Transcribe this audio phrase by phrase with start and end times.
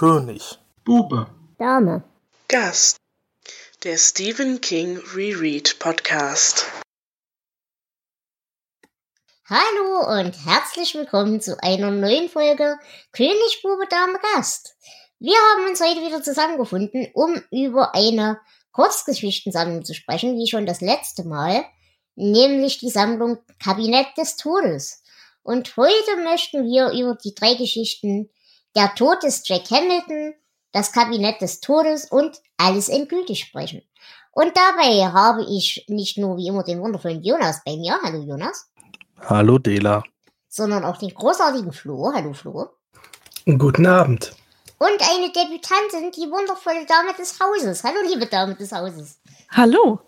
[0.00, 0.58] König.
[0.82, 1.26] Bube.
[1.58, 2.02] Dame.
[2.48, 2.96] Gast.
[3.84, 6.64] Der Stephen King Reread Podcast.
[9.44, 12.78] Hallo und herzlich willkommen zu einer neuen Folge
[13.12, 14.74] König, Bube, Dame, Gast.
[15.18, 18.40] Wir haben uns heute wieder zusammengefunden, um über eine
[18.72, 21.62] Kurzgeschichtensammlung zu sprechen, wie schon das letzte Mal,
[22.14, 25.02] nämlich die Sammlung Kabinett des Todes.
[25.42, 28.30] Und heute möchten wir über die drei Geschichten
[28.76, 30.34] Der Tod des Jack Hamilton,
[30.72, 33.82] das Kabinett des Todes und alles endgültig sprechen.
[34.32, 37.98] Und dabei habe ich nicht nur wie immer den wundervollen Jonas bei mir.
[38.02, 38.70] Hallo Jonas.
[39.20, 40.04] Hallo Dela.
[40.48, 42.12] Sondern auch den großartigen Flo.
[42.14, 42.70] Hallo Flo.
[43.44, 44.34] Guten Abend.
[44.78, 47.84] Und eine Debütantin, die wundervolle Dame des Hauses.
[47.84, 49.20] Hallo liebe Dame des Hauses.
[49.50, 50.00] Hallo.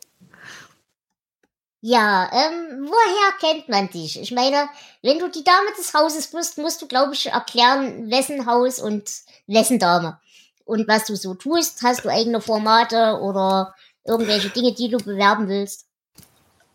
[1.85, 4.21] Ja, ähm, woher kennt man dich?
[4.21, 4.69] Ich meine,
[5.03, 9.11] wenn du die Dame des Hauses bist, musst du, glaube ich, erklären, wessen Haus und
[9.49, 10.21] wessen Dame.
[10.65, 11.83] Und was du so tust.
[11.83, 13.75] Hast du eigene Formate oder
[14.05, 15.89] irgendwelche Dinge, die du bewerben willst?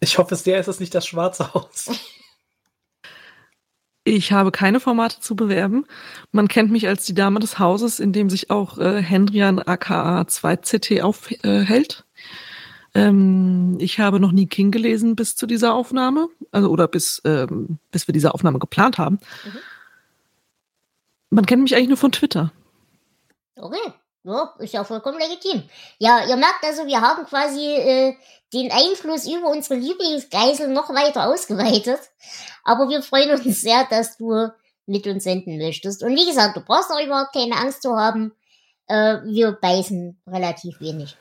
[0.01, 1.89] Ich hoffe sehr, ist es nicht das Schwarze Haus.
[4.09, 5.85] Ich habe keine Formate zu bewerben.
[6.31, 10.21] Man kennt mich als die Dame des Hauses, in dem sich auch äh, Hendrian aka
[10.21, 12.06] 2CT aufhält.
[12.97, 17.77] Ähm, ich habe noch nie King gelesen bis zu dieser Aufnahme, also oder bis, ähm,
[17.91, 19.19] bis wir diese Aufnahme geplant haben.
[19.45, 19.59] Mhm.
[21.29, 22.51] Man kennt mich eigentlich nur von Twitter.
[23.55, 23.93] Okay.
[24.23, 25.63] Ja, ist ja vollkommen legitim.
[25.99, 28.15] Ja, ihr merkt also, wir haben quasi äh,
[28.51, 31.99] den Einfluss über unsere Lieblingsgeisel noch weiter ausgeweitet.
[32.63, 34.49] Aber wir freuen uns sehr, dass du
[34.87, 36.01] mit uns senden möchtest.
[36.03, 38.33] Und wie gesagt, du brauchst auch überhaupt keine Angst zu haben.
[38.87, 41.17] Äh, wir beißen relativ wenig.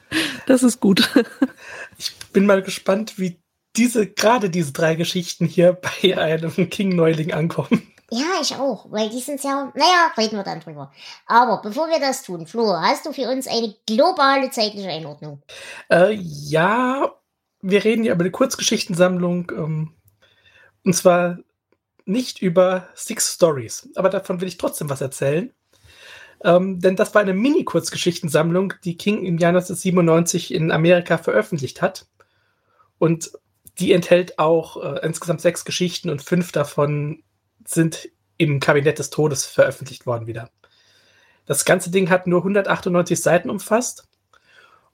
[0.46, 1.10] Das ist gut.
[1.98, 3.40] ich bin mal gespannt, wie
[3.76, 5.72] diese, gerade diese drei Geschichten hier
[6.02, 7.92] bei einem King-Neuling ankommen.
[8.10, 10.92] Ja, ich auch, weil die sind ja, naja, reden wir dann drüber.
[11.26, 15.42] Aber bevor wir das tun, Flo, hast du für uns eine globale zeitliche Einordnung?
[15.90, 17.12] Äh, ja,
[17.62, 19.94] wir reden ja über eine Kurzgeschichtensammlung, ähm,
[20.84, 21.38] und zwar
[22.04, 25.52] nicht über Six Stories, aber davon will ich trotzdem was erzählen.
[26.44, 32.06] Ähm, denn das war eine Mini-Kurzgeschichtensammlung, die King im Jahr 1997 in Amerika veröffentlicht hat.
[32.98, 33.32] Und
[33.78, 37.22] die enthält auch äh, insgesamt sechs Geschichten und fünf davon
[37.64, 38.08] sind
[38.38, 40.50] im Kabinett des Todes veröffentlicht worden wieder.
[41.46, 44.08] Das ganze Ding hat nur 198 Seiten umfasst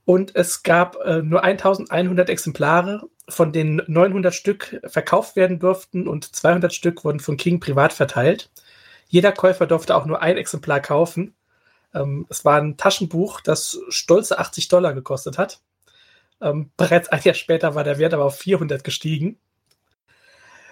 [0.05, 6.35] und es gab äh, nur 1100 Exemplare, von denen 900 Stück verkauft werden durften und
[6.35, 8.51] 200 Stück wurden von King privat verteilt.
[9.13, 11.35] Jeder Käufer durfte auch nur ein Exemplar kaufen.
[11.95, 15.61] Ähm, es war ein Taschenbuch, das stolze 80 Dollar gekostet hat.
[16.41, 19.39] Ähm, bereits ein Jahr später war der Wert aber auf 400 gestiegen.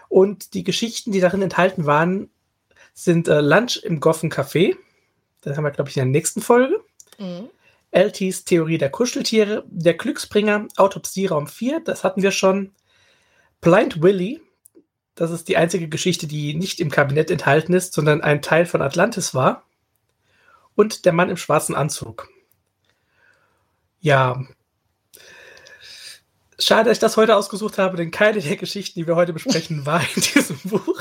[0.08, 2.30] Und die Geschichten, die darin enthalten waren,
[2.94, 4.74] sind äh, Lunch im Goffen Café.
[5.42, 6.82] Das haben wir, glaube ich, in der nächsten Folge.
[7.18, 7.50] Mhm.
[7.90, 12.72] LTs Theorie der Kuscheltiere, der Glücksbringer, Autopsieraum 4, das hatten wir schon.
[13.60, 14.40] Blind Willy,
[15.20, 18.80] das ist die einzige Geschichte, die nicht im Kabinett enthalten ist, sondern ein Teil von
[18.80, 19.64] Atlantis war.
[20.74, 22.30] Und der Mann im schwarzen Anzug.
[24.00, 24.42] Ja,
[26.58, 29.84] Schade, dass ich das heute ausgesucht habe, denn keine der Geschichten, die wir heute besprechen,
[29.86, 31.00] war in diesem Buch.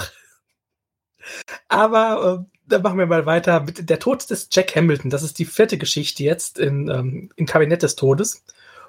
[1.69, 5.09] Aber äh, dann machen wir mal weiter mit Der Tod des Jack Hamilton.
[5.09, 8.43] Das ist die vierte Geschichte jetzt in, ähm, im Kabinett des Todes.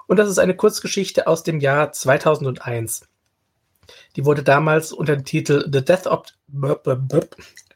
[0.08, 3.06] Und das ist eine Kurzgeschichte aus dem Jahr 2001.
[4.16, 6.26] Die wurde damals unter dem Titel The Death of,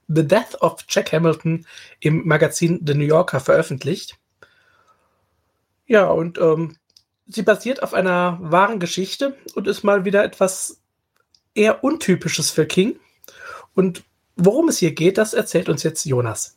[0.08, 1.66] The Death of Jack Hamilton
[2.00, 4.18] im Magazin The New Yorker veröffentlicht.
[5.86, 6.76] Ja, und ähm,
[7.26, 10.80] Sie basiert auf einer wahren Geschichte und ist mal wieder etwas
[11.54, 12.98] eher untypisches für King.
[13.74, 14.04] Und
[14.36, 16.56] worum es hier geht, das erzählt uns jetzt Jonas.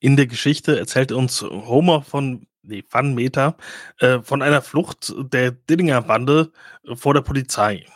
[0.00, 3.56] In der Geschichte erzählt uns Homer von nee, Van Meter
[3.98, 6.52] äh, von einer Flucht der Dillinger Bande
[6.94, 7.86] vor der Polizei.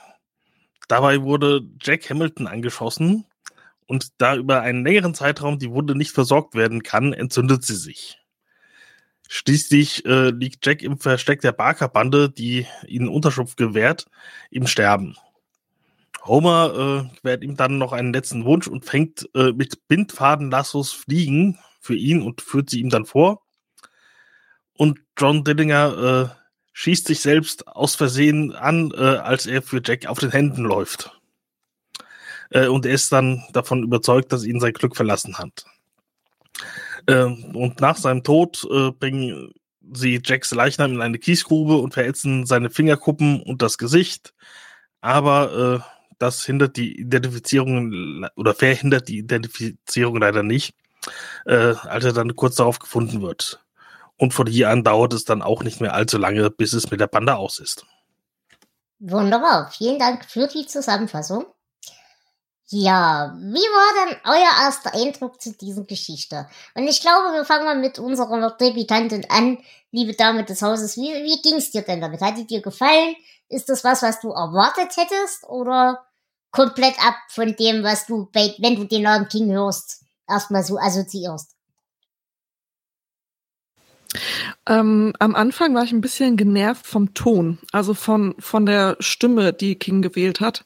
[0.88, 3.26] Dabei wurde Jack Hamilton angeschossen
[3.86, 8.18] und da über einen längeren Zeitraum die Wunde nicht versorgt werden kann, entzündet sie sich.
[9.28, 14.06] Schließlich äh, liegt Jack im Versteck der Barker-Bande, die ihnen Unterschlupf gewährt,
[14.50, 15.16] im Sterben.
[16.24, 21.58] Homer äh, gewährt ihm dann noch einen letzten Wunsch und fängt äh, mit Bindfadenlassos Fliegen
[21.80, 23.43] für ihn und führt sie ihm dann vor.
[24.76, 26.40] Und John Dillinger äh,
[26.72, 31.18] schießt sich selbst aus Versehen an, äh, als er für Jack auf den Händen läuft.
[32.50, 35.64] Äh, und er ist dann davon überzeugt, dass ihn sein Glück verlassen hat.
[37.06, 39.52] Ähm, und nach seinem Tod äh, bringen
[39.92, 44.34] sie Jacks Leichnam in eine Kiesgrube und verätzen seine Fingerkuppen und das Gesicht.
[45.00, 50.74] Aber äh, das hindert die Identifizierung oder verhindert die Identifizierung leider nicht.
[51.46, 53.63] äh, als er dann kurz darauf gefunden wird.
[54.16, 57.00] Und von hier an dauert es dann auch nicht mehr allzu lange, bis es mit
[57.00, 57.84] der Bande aus ist.
[59.00, 61.46] Wunderbar, vielen Dank für die Zusammenfassung.
[62.68, 66.48] Ja, wie war denn euer erster Eindruck zu dieser Geschichte?
[66.74, 69.58] Und ich glaube, wir fangen mal mit unserer Debütantin an,
[69.90, 70.96] liebe Dame des Hauses.
[70.96, 72.22] Wie, wie ging's dir denn damit?
[72.22, 73.16] Hat die dir gefallen?
[73.48, 75.44] Ist das was, was du erwartet hättest?
[75.46, 76.06] Oder
[76.50, 80.78] komplett ab von dem, was du bei, wenn du den Namen King hörst, erstmal so
[80.78, 81.53] assoziierst?
[84.66, 89.52] Ähm, am Anfang war ich ein bisschen genervt vom Ton, also von, von der Stimme,
[89.52, 90.64] die King gewählt hat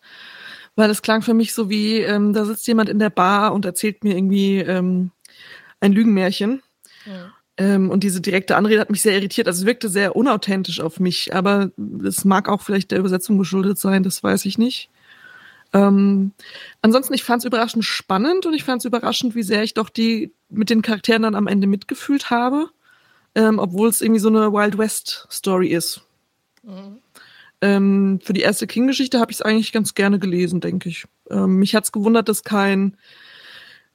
[0.79, 3.65] weil es klang für mich so wie, ähm, da sitzt jemand in der Bar und
[3.65, 5.11] erzählt mir irgendwie ähm,
[5.81, 6.63] ein Lügenmärchen.
[7.05, 7.33] Ja.
[7.57, 9.49] Ähm, und diese direkte Anrede hat mich sehr irritiert.
[9.49, 11.73] Also es wirkte sehr unauthentisch auf mich, aber
[12.05, 14.89] es mag auch vielleicht der Übersetzung geschuldet sein, das weiß ich nicht.
[15.73, 16.31] Ähm,
[16.81, 19.89] ansonsten, ich fand es überraschend spannend und ich fand es überraschend, wie sehr ich doch
[19.89, 22.71] die mit den Charakteren dann am Ende mitgefühlt habe,
[23.39, 26.03] ähm, obwohl es irgendwie so eine Wild West Story ist.
[26.65, 26.99] Mhm.
[27.61, 31.07] Ähm, für die erste King-Geschichte habe ich es eigentlich ganz gerne gelesen, denke ich.
[31.31, 32.97] Ähm, mich hat's gewundert, dass kein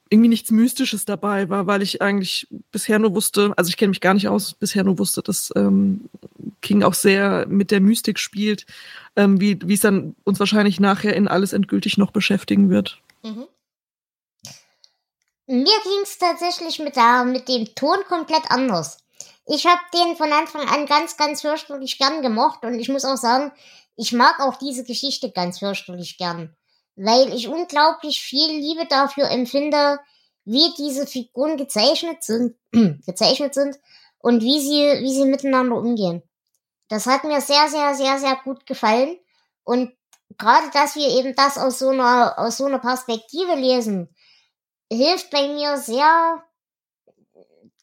[0.08, 4.00] irgendwie nichts Mystisches dabei war, weil ich eigentlich bisher nur wusste, also ich kenne mich
[4.00, 6.08] gar nicht aus, bisher nur wusste, dass ähm,
[6.62, 8.64] King auch sehr mit der Mystik spielt,
[9.16, 12.98] ähm, wie es dann uns wahrscheinlich nachher in alles endgültig noch beschäftigen wird.
[13.22, 13.46] Mhm.
[15.46, 19.03] Mir ging es tatsächlich mit, der, mit dem Ton komplett anders.
[19.46, 23.16] Ich habe den von Anfang an ganz, ganz fürchterlich gern gemocht und ich muss auch
[23.16, 23.52] sagen,
[23.96, 26.56] ich mag auch diese Geschichte ganz fürchterlich gern,
[26.96, 30.00] weil ich unglaublich viel Liebe dafür empfinde,
[30.44, 32.56] wie diese Figuren gezeichnet sind,
[33.06, 33.78] gezeichnet sind
[34.18, 36.22] und wie sie, wie sie miteinander umgehen.
[36.88, 39.18] Das hat mir sehr, sehr, sehr, sehr gut gefallen
[39.62, 39.92] und
[40.38, 44.14] gerade, dass wir eben das aus so einer, aus so einer Perspektive lesen,
[44.90, 46.43] hilft bei mir sehr,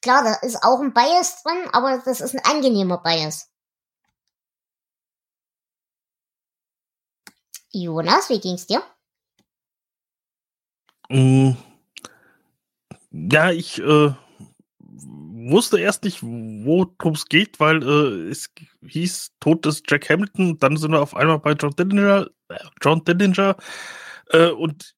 [0.02, 3.50] Klar, da ist auch ein Bias drin, aber das ist ein angenehmer Bias.
[7.72, 8.84] Jonas, wie ging's dir?
[11.10, 11.52] Mm,
[13.12, 14.14] ja, ich äh,
[14.80, 18.50] wusste erst nicht, worum es geht, weil äh, es
[18.86, 20.58] hieß Tod des Jack Hamilton.
[20.60, 22.28] Dann sind wir auf einmal bei John Dillinger.
[22.50, 23.56] Äh, John Dillinger
[24.32, 24.96] äh, und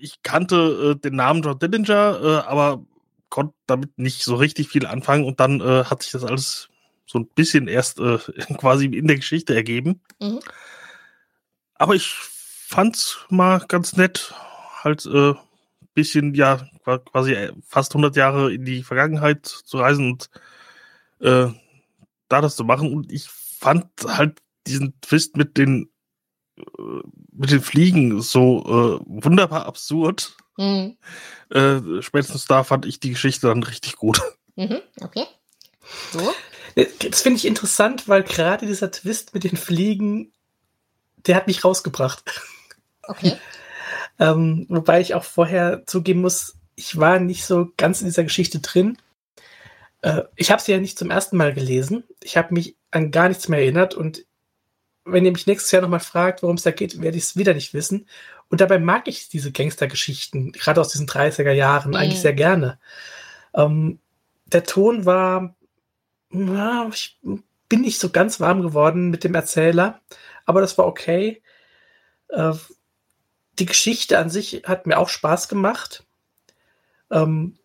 [0.00, 2.84] ich kannte äh, den Namen John Dillinger, äh, aber
[3.30, 6.68] konnte damit nicht so richtig viel anfangen und dann äh, hat sich das alles
[7.06, 8.18] so ein bisschen erst äh,
[8.58, 10.00] quasi in der Geschichte ergeben.
[10.20, 10.40] Mhm.
[11.74, 14.34] Aber ich fand's mal ganz nett,
[14.82, 15.34] halt äh,
[15.94, 20.30] bisschen, ja, quasi äh, fast 100 Jahre in die Vergangenheit zu reisen und
[21.20, 21.48] äh,
[22.28, 22.92] da das zu machen.
[22.92, 25.90] Und ich fand halt diesen Twist mit den
[26.56, 26.62] äh,
[27.32, 30.36] mit den Fliegen so äh, wunderbar absurd.
[30.58, 30.96] Mhm.
[31.50, 34.20] Äh, spätestens da fand ich die Geschichte dann richtig gut.
[34.56, 35.24] Mhm, okay.
[36.12, 36.34] So.
[37.08, 40.32] Das finde ich interessant, weil gerade dieser Twist mit den Fliegen,
[41.26, 42.42] der hat mich rausgebracht.
[43.02, 43.36] Okay.
[44.18, 48.58] ähm, wobei ich auch vorher zugeben muss, ich war nicht so ganz in dieser Geschichte
[48.60, 48.98] drin.
[50.02, 52.04] Äh, ich habe sie ja nicht zum ersten Mal gelesen.
[52.22, 54.24] Ich habe mich an gar nichts mehr erinnert und
[55.12, 57.54] wenn ihr mich nächstes Jahr nochmal fragt, worum es da geht, werde ich es wieder
[57.54, 58.06] nicht wissen.
[58.48, 61.96] Und dabei mag ich diese Gangstergeschichten, gerade aus diesen 30er Jahren, mhm.
[61.96, 62.78] eigentlich sehr gerne.
[63.54, 63.98] Ähm,
[64.46, 65.54] der Ton war,
[66.30, 67.18] na, ich
[67.68, 70.00] bin nicht so ganz warm geworden mit dem Erzähler,
[70.46, 71.42] aber das war okay.
[72.28, 72.54] Äh,
[73.58, 76.04] die Geschichte an sich hat mir auch Spaß gemacht.
[77.10, 77.57] Ähm,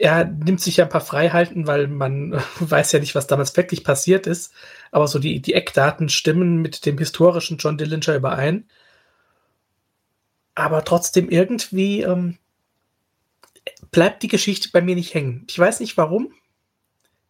[0.00, 3.84] er nimmt sich ja ein paar Freiheiten, weil man weiß ja nicht, was damals wirklich
[3.84, 4.52] passiert ist.
[4.90, 8.64] Aber so die, die Eckdaten stimmen mit dem historischen John Dillinger überein
[10.60, 12.38] aber trotzdem irgendwie ähm,
[13.90, 15.46] bleibt die Geschichte bei mir nicht hängen.
[15.48, 16.32] Ich weiß nicht warum.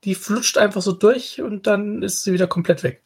[0.04, 3.02] Die flutscht einfach so durch und dann ist sie wieder komplett weg.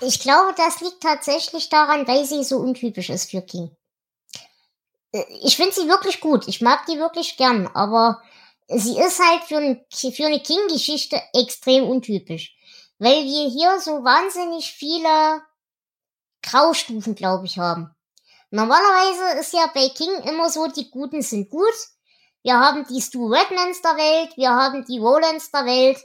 [0.00, 3.70] Ich glaube, das liegt tatsächlich daran, weil sie so untypisch ist für King.
[5.12, 6.48] Äh, ich finde sie wirklich gut.
[6.48, 8.22] Ich mag die wirklich gern, aber
[8.68, 12.54] sie ist halt für, ein, für eine King-Geschichte extrem untypisch.
[12.98, 15.42] Weil wir hier so wahnsinnig viele
[16.42, 17.94] Graustufen, glaube ich, haben.
[18.50, 21.74] Normalerweise ist ja bei King immer so, die Guten sind gut.
[22.42, 25.98] Wir haben die Stu Redmans der Welt, wir haben die Rolands der Welt.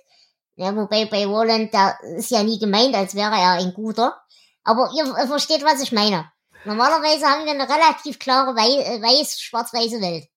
[0.55, 4.19] Ja, wobei bei Roland, der ist ja nie gemeint, als wäre er ein Guter.
[4.63, 6.31] Aber ihr versteht, was ich meine.
[6.65, 10.27] Normalerweise haben wir eine relativ klare äh, weiß, schwarz-weiße Welt.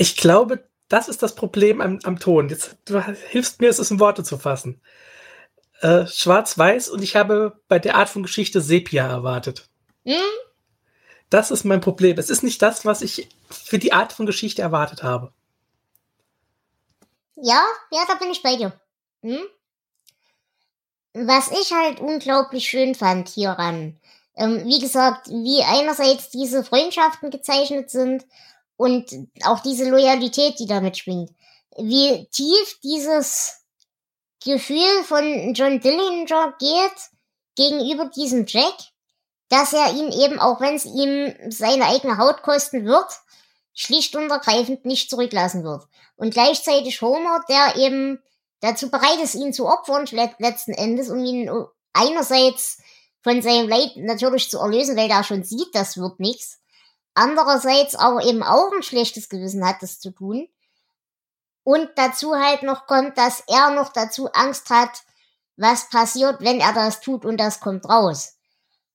[0.00, 2.48] Ich glaube, das ist das Problem am, am Ton.
[2.48, 4.80] Jetzt, du hilfst mir, es in Worte zu fassen.
[5.82, 9.68] Äh, schwarz-weiß und ich habe bei der Art von Geschichte Sepia erwartet.
[10.06, 10.16] Hm?
[11.28, 12.16] Das ist mein Problem.
[12.16, 15.34] Es ist nicht das, was ich für die Art von Geschichte erwartet habe.
[17.36, 18.72] Ja, ja, da bin ich bei dir.
[19.20, 19.42] Hm?
[21.12, 24.00] Was ich halt unglaublich schön fand hieran,
[24.34, 28.24] ähm, wie gesagt, wie einerseits diese Freundschaften gezeichnet sind
[28.80, 29.10] und
[29.44, 31.30] auch diese Loyalität, die damit schwingt.
[31.76, 33.60] Wie tief dieses
[34.42, 36.96] Gefühl von John Dillinger geht
[37.56, 38.72] gegenüber diesem Jack,
[39.50, 43.04] dass er ihn eben, auch wenn es ihm seine eigene Haut kosten wird,
[43.74, 45.84] schlicht und ergreifend nicht zurücklassen wird.
[46.16, 48.22] Und gleichzeitig Homer, der eben
[48.60, 50.06] dazu bereit ist, ihn zu opfern,
[50.38, 51.50] letzten Endes, um ihn
[51.92, 52.78] einerseits
[53.22, 56.59] von seinem Leid natürlich zu erlösen, weil er schon sieht, das wird nichts.
[57.14, 60.48] Andererseits aber eben auch ein schlechtes Gewissen hat, das zu tun.
[61.64, 65.02] Und dazu halt noch kommt, dass er noch dazu Angst hat,
[65.56, 68.36] was passiert, wenn er das tut und das kommt raus.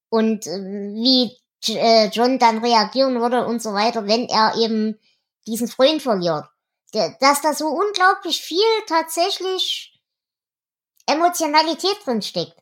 [0.10, 5.00] Und äh, wie äh, John dann reagieren würde und so weiter, wenn er eben
[5.48, 6.46] diesen Freund verliert.
[6.92, 10.02] Dass da so unglaublich viel tatsächlich
[11.08, 12.56] Emotionalität drin steckt,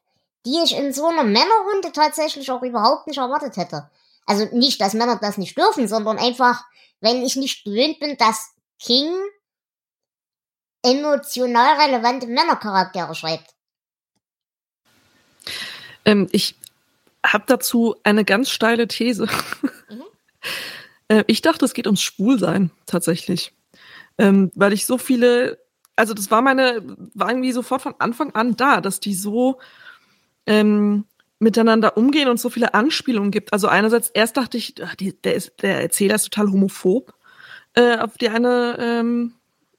[0.46, 3.90] die ich in so einer Männerrunde tatsächlich auch überhaupt nicht erwartet hätte.
[4.25, 6.63] Also nicht, dass Männer das nicht dürfen, sondern einfach,
[7.01, 9.13] wenn ich nicht gewöhnt bin, dass King
[10.84, 13.53] emotional relevante Männercharaktere schreibt.
[16.06, 16.56] Ähm, ich
[17.25, 19.27] habe dazu eine ganz steile These.
[19.89, 20.03] Mhm.
[21.10, 23.51] Äh, ich dachte, es geht ums Schwulsein tatsächlich.
[24.18, 25.60] Ähm, weil ich so viele,
[25.98, 26.82] also das war meine,
[27.13, 29.60] war irgendwie sofort von Anfang an da, dass die so
[30.46, 31.03] ähm,
[31.44, 33.54] miteinander umgehen und so viele Anspielungen gibt.
[33.54, 37.14] Also einerseits, erst dachte ich, ach, die, der, ist, der Erzähler ist total homophob
[37.76, 39.34] äh, auf die eine ähm,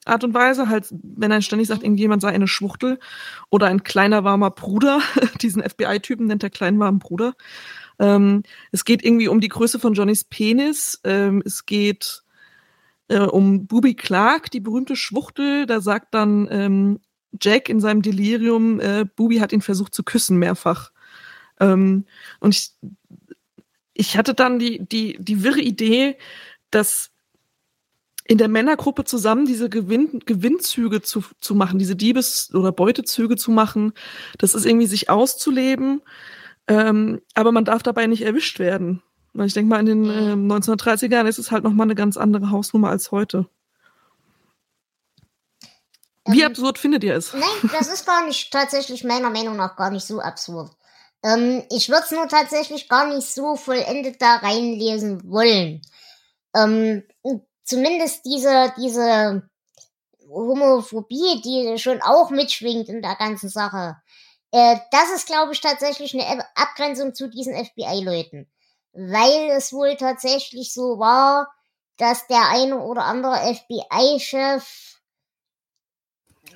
[0.04, 2.98] Art und Weise, halt, wenn er ständig sagt, irgendjemand sei eine Schwuchtel
[3.50, 5.00] oder ein kleiner warmer Bruder,
[5.40, 7.34] diesen FBI-Typen nennt er kleinen warmen Bruder.
[7.98, 11.00] Ähm, es geht irgendwie um die Größe von Johnnys Penis.
[11.04, 12.22] Ähm, es geht
[13.08, 15.66] äh, um Bubi Clark, die berühmte Schwuchtel.
[15.66, 17.00] Da sagt dann ähm,
[17.40, 20.90] Jack in seinem Delirium, äh, Bubi hat ihn versucht zu küssen mehrfach.
[21.60, 22.06] Ähm,
[22.40, 22.72] und ich,
[23.92, 26.16] ich hatte dann die, die, die wirre Idee,
[26.70, 27.10] dass
[28.26, 33.50] in der Männergruppe zusammen diese Gewinn, Gewinnzüge zu, zu machen, diese Diebes- oder Beutezüge zu
[33.50, 33.92] machen,
[34.38, 36.00] das ist irgendwie sich auszuleben,
[36.66, 39.02] ähm, aber man darf dabei nicht erwischt werden.
[39.34, 42.50] Weil ich denke mal, in den äh, 1930ern ist es halt nochmal eine ganz andere
[42.50, 43.46] Hausnummer als heute.
[46.26, 47.34] Wie ähm, absurd findet ihr es?
[47.34, 50.70] Nein, das ist gar nicht tatsächlich meiner Meinung nach gar nicht so absurd.
[51.24, 55.80] Ähm, ich würde es nur tatsächlich gar nicht so vollendet da reinlesen wollen.
[56.54, 57.02] Ähm,
[57.64, 59.48] zumindest diese, diese
[60.28, 63.96] Homophobie, die schon auch mitschwingt in der ganzen Sache,
[64.52, 68.48] äh, das ist, glaube ich, tatsächlich eine Abgrenzung zu diesen FBI-Leuten.
[68.92, 71.48] Weil es wohl tatsächlich so war,
[71.96, 74.94] dass der eine oder andere FBI-Chef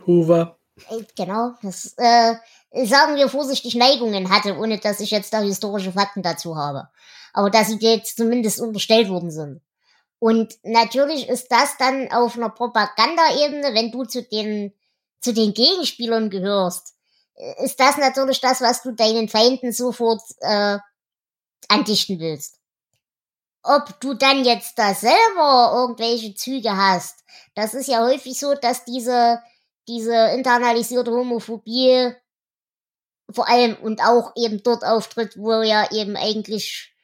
[0.06, 0.58] Hoover.
[0.90, 2.34] Äh, genau, das, äh,
[2.72, 6.88] sagen wir vorsichtig, Neigungen hatte, ohne dass ich jetzt da historische Fakten dazu habe.
[7.32, 9.60] Aber dass sie jetzt zumindest unterstellt worden sind.
[10.18, 14.72] Und natürlich ist das dann auf einer Propagandaebene, wenn du zu den,
[15.20, 16.94] zu den Gegenspielern gehörst,
[17.62, 20.78] ist das natürlich das, was du deinen Feinden sofort äh,
[21.68, 22.58] andichten willst.
[23.62, 28.84] Ob du dann jetzt da selber irgendwelche Züge hast, das ist ja häufig so, dass
[28.84, 29.40] diese,
[29.86, 32.12] diese internalisierte Homophobie
[33.30, 36.94] vor allem und auch eben dort auftritt, wo ja eben eigentlich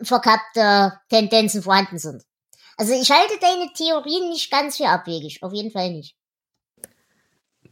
[0.00, 2.22] verkappte Tendenzen vorhanden sind.
[2.76, 6.16] Also ich halte deine Theorien nicht ganz für abwegig, auf jeden Fall nicht.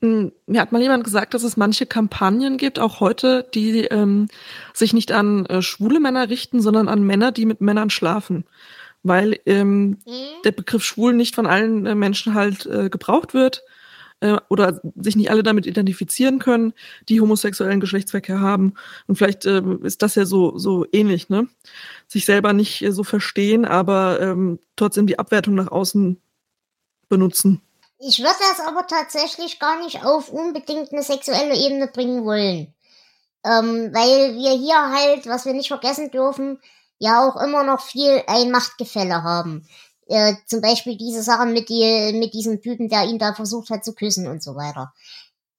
[0.02, 4.28] Hm, mir hat mal jemand gesagt, dass es manche Kampagnen gibt, auch heute, die ähm,
[4.72, 8.44] sich nicht an äh, schwule Männer richten, sondern an Männer, die mit Männern schlafen.
[9.02, 10.42] Weil ähm, mhm.
[10.44, 13.62] der Begriff schwul nicht von allen äh, Menschen halt äh, gebraucht wird
[14.20, 16.72] äh, oder sich nicht alle damit identifizieren können,
[17.08, 18.74] die homosexuellen Geschlechtsverkehr haben.
[19.06, 21.48] Und vielleicht äh, ist das ja so, so ähnlich, ne?
[22.06, 26.20] Sich selber nicht äh, so verstehen, aber ähm, trotzdem die Abwertung nach außen
[27.08, 27.60] benutzen.
[27.98, 32.72] Ich würde das aber tatsächlich gar nicht auf unbedingt eine sexuelle Ebene bringen wollen.
[33.44, 36.58] Ähm, weil wir hier halt, was wir nicht vergessen dürfen,
[36.98, 39.66] ja auch immer noch viel ein Machtgefälle haben.
[40.10, 43.84] Äh, zum Beispiel diese Sachen mit, die, mit diesem Typen, der ihn da versucht hat
[43.84, 44.92] zu küssen und so weiter.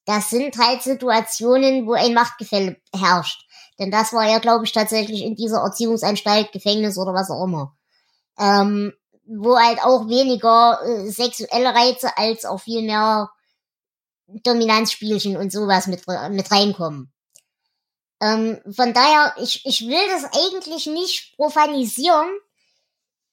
[0.04, 3.46] Das sind halt Situationen, wo ein Machtgefälle herrscht.
[3.80, 7.78] Denn das war ja, glaube ich, tatsächlich in dieser Erziehungsanstalt, Gefängnis oder was auch immer.
[8.38, 8.92] Ähm,
[9.26, 13.32] wo halt auch weniger äh, sexuelle Reize als auch viel mehr
[14.28, 17.14] Dominanzspielchen und sowas mit, mit reinkommen.
[18.20, 22.28] Ähm, von daher, ich, ich will das eigentlich nicht profanisieren.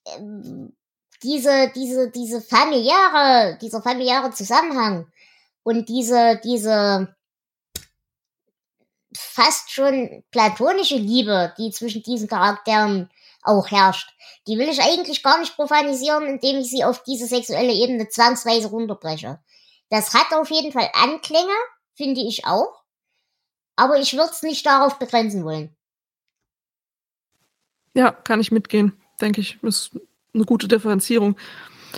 [0.06, 0.77] Ähm,
[1.22, 5.10] diese, diese, diese familiäre, dieser familiäre Zusammenhang
[5.62, 7.14] und diese, diese
[9.14, 13.10] fast schon platonische Liebe, die zwischen diesen Charakteren
[13.42, 14.10] auch herrscht,
[14.46, 18.68] die will ich eigentlich gar nicht profanisieren, indem ich sie auf diese sexuelle Ebene zwangsweise
[18.68, 19.40] runterbreche.
[19.90, 21.54] Das hat auf jeden Fall Anklänge,
[21.94, 22.82] finde ich auch,
[23.76, 25.74] aber ich würde es nicht darauf begrenzen wollen.
[27.94, 29.62] Ja, kann ich mitgehen, denke ich.
[29.62, 29.98] Ist
[30.38, 31.36] eine gute Differenzierung.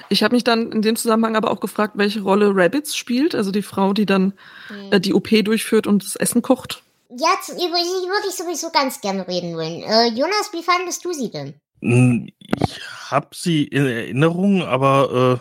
[0.08, 3.50] Ich habe mich dann in dem Zusammenhang aber auch gefragt, welche Rolle Rabbits spielt, also
[3.50, 4.34] die Frau, die dann
[4.68, 4.92] mhm.
[4.92, 6.82] äh, die OP durchführt und das Essen kocht.
[7.10, 9.82] Ja, über die würde ich sowieso ganz gerne reden wollen.
[9.82, 11.54] Äh, Jonas, wie fandest du sie denn?
[11.80, 12.80] Hm, ich
[13.10, 15.40] habe sie in Erinnerung, aber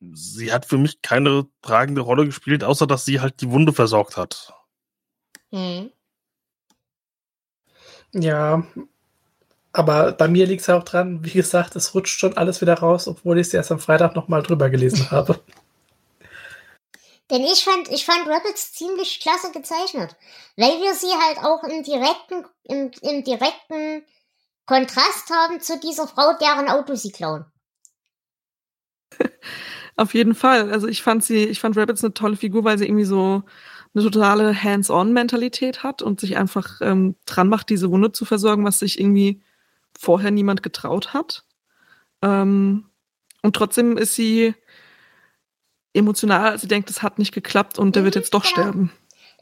[0.00, 3.72] äh, sie hat für mich keine tragende Rolle gespielt, außer dass sie halt die Wunde
[3.72, 4.52] versorgt hat.
[5.50, 5.90] Hm.
[8.12, 8.66] Ja,
[9.72, 12.74] aber bei mir liegt es ja auch dran, wie gesagt, es rutscht schon alles wieder
[12.74, 15.40] raus, obwohl ich es erst am Freitag nochmal drüber gelesen habe.
[17.30, 20.14] Denn ich fand, ich fand Rabbits ziemlich klasse gezeichnet.
[20.56, 24.04] Weil wir sie halt auch im direkten, im, im direkten
[24.66, 27.46] Kontrast haben zu dieser Frau, deren Auto sie klauen.
[29.96, 30.70] Auf jeden Fall.
[30.70, 33.42] Also ich fand sie, ich fand Rabbits eine tolle Figur, weil sie irgendwie so
[33.94, 38.78] eine totale Hands-on-Mentalität hat und sich einfach ähm, dran macht, diese Wunde zu versorgen, was
[38.78, 39.42] sich irgendwie
[39.98, 41.44] vorher niemand getraut hat.
[42.22, 42.90] Ähm,
[43.42, 44.54] und trotzdem ist sie
[45.94, 48.52] emotional, sie denkt, es hat nicht geklappt und der wird jetzt doch genau.
[48.52, 48.92] sterben.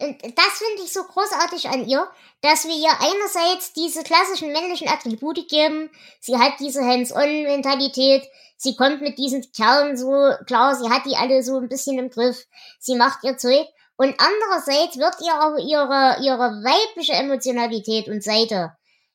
[0.00, 2.09] Das finde ich so großartig an ihr,
[2.40, 5.90] dass wir ihr einerseits diese klassischen männlichen Attribute geben.
[6.21, 8.26] Sie hat diese Hands-on-Mentalität.
[8.57, 10.11] Sie kommt mit diesen Kerlen so
[10.47, 10.75] klar.
[10.75, 12.47] Sie hat die alle so ein bisschen im Griff.
[12.78, 13.66] Sie macht ihr Zeug.
[13.97, 18.73] Und andererseits wird ihr aber ihre, ihre weibliche Emotionalität und Seite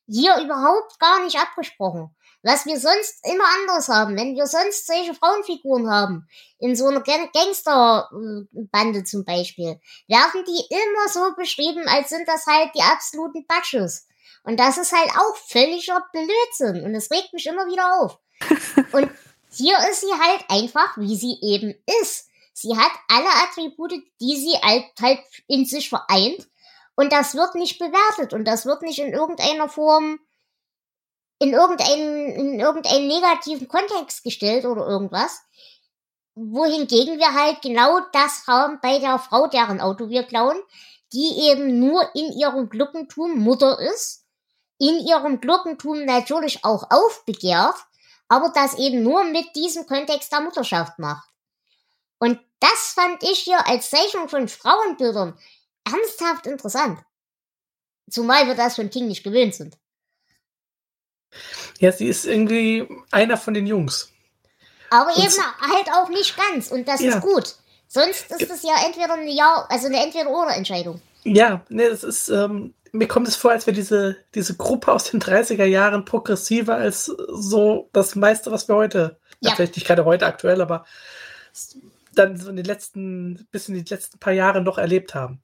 [0.07, 2.15] hier überhaupt gar nicht abgesprochen.
[2.43, 6.27] Was wir sonst immer anders haben, wenn wir sonst solche Frauenfiguren haben,
[6.59, 12.69] in so einer Gangsterbande zum Beispiel, werden die immer so beschrieben, als sind das halt
[12.75, 14.05] die absoluten Batches.
[14.43, 16.83] Und das ist halt auch völliger Blödsinn.
[16.85, 18.19] Und es regt mich immer wieder auf.
[18.93, 19.09] Und
[19.51, 22.29] hier ist sie halt einfach, wie sie eben ist.
[22.53, 26.47] Sie hat alle Attribute, die sie halt, halt in sich vereint.
[26.95, 30.19] Und das wird nicht bewertet und das wird nicht in irgendeiner Form
[31.39, 35.41] in irgendeinen, in irgendeinen negativen Kontext gestellt oder irgendwas.
[36.35, 40.61] Wohingegen wir halt genau das haben bei der Frau, deren Auto wir klauen,
[41.13, 44.25] die eben nur in ihrem Gluckentum Mutter ist,
[44.79, 47.75] in ihrem Gluckentum natürlich auch aufbegehrt,
[48.27, 51.29] aber das eben nur mit diesem Kontext der Mutterschaft macht.
[52.17, 55.37] Und das fand ich hier als Zeichnung von Frauenbildern
[55.85, 56.99] ernsthaft interessant.
[58.09, 59.77] Zumal wir das von King nicht gewöhnt sind.
[61.79, 64.11] Ja, sie ist irgendwie einer von den Jungs.
[64.89, 66.71] Aber und eben halt auch nicht ganz.
[66.71, 67.15] Und das ja.
[67.15, 67.55] ist gut.
[67.87, 71.01] Sonst ist es ja entweder eine Ja, also eine Entweder-Oder-Entscheidung.
[71.23, 75.11] Ja, ne, das ist, ähm, mir kommt es vor, als wäre diese, diese Gruppe aus
[75.11, 79.53] den 30er Jahren progressiver als so das meiste, was wir heute, ja.
[79.55, 80.85] vielleicht nicht gerade heute aktuell, aber
[82.13, 85.41] dann so in den letzten, bis in die letzten paar Jahre noch erlebt haben.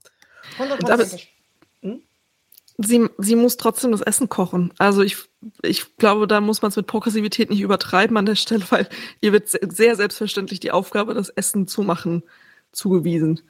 [0.57, 1.31] Hundertprozentig
[2.85, 4.73] sie, sie muss trotzdem das Essen kochen.
[4.77, 5.17] Also ich,
[5.61, 8.87] ich glaube, da muss man es mit Progressivität nicht übertreiben an der Stelle, weil
[9.21, 12.23] ihr wird sehr selbstverständlich die Aufgabe, das Essen zu machen,
[12.71, 13.41] zugewiesen.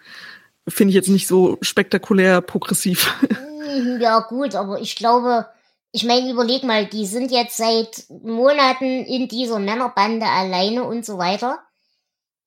[0.67, 3.13] Finde ich jetzt nicht so spektakulär progressiv.
[3.63, 5.45] Hm, ja, gut, aber ich glaube,
[5.91, 11.19] ich meine, überleg mal, die sind jetzt seit Monaten in dieser Männerbande alleine und so
[11.19, 11.59] weiter.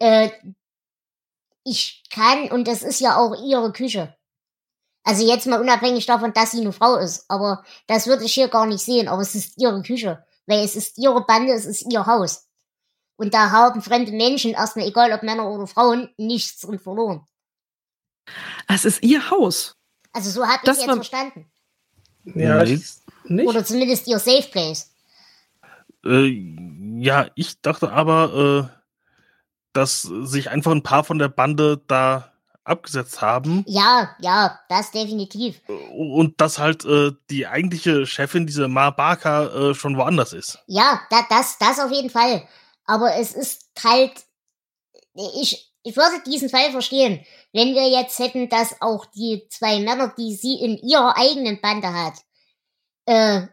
[0.00, 0.28] Äh,
[1.62, 4.13] ich kann, und das ist ja auch ihre Küche.
[5.04, 7.26] Also jetzt mal unabhängig davon, dass sie eine Frau ist.
[7.28, 9.06] Aber das würde ich hier gar nicht sehen.
[9.06, 10.24] Aber es ist ihre Küche.
[10.46, 12.48] Weil es ist ihre Bande, es ist ihr Haus.
[13.16, 17.26] Und da haben fremde Menschen, erstmal egal ob Männer oder Frauen, nichts drin verloren.
[18.66, 19.76] Es ist ihr Haus.
[20.12, 21.50] Also so habe ich es jetzt verstanden.
[22.24, 23.02] Ja, nicht.
[23.46, 24.90] Oder zumindest ihr Safe Place.
[26.04, 26.28] Äh,
[26.98, 28.84] ja, ich dachte aber, äh,
[29.72, 32.33] dass sich einfach ein paar von der Bande da
[32.64, 33.64] abgesetzt haben.
[33.66, 35.60] Ja, ja, das definitiv.
[35.92, 40.58] Und dass halt äh, die eigentliche Chefin, diese Ma Barker, äh, schon woanders ist.
[40.66, 42.46] Ja, da, das, das auf jeden Fall.
[42.86, 44.12] Aber es ist halt,
[45.14, 50.12] ich, ich würde diesen Fall verstehen, wenn wir jetzt hätten, dass auch die zwei Männer,
[50.16, 52.14] die sie in ihrer eigenen Bande hat,
[53.06, 53.46] äh,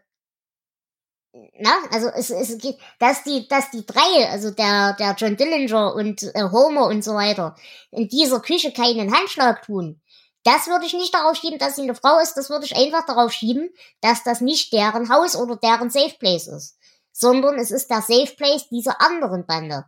[1.34, 5.96] na, also es, es geht, dass die, dass die drei, also der, der John Dillinger
[5.96, 7.56] und äh, Homer und so weiter,
[7.92, 10.02] in dieser Küche keinen Handschlag tun,
[10.44, 13.06] Das würde ich nicht darauf schieben, dass sie eine Frau ist, das würde ich einfach
[13.06, 13.70] darauf schieben,
[14.02, 16.78] dass das nicht deren Haus oder deren Safe Place ist,
[17.12, 19.86] sondern es ist der Safe Place dieser anderen Bande.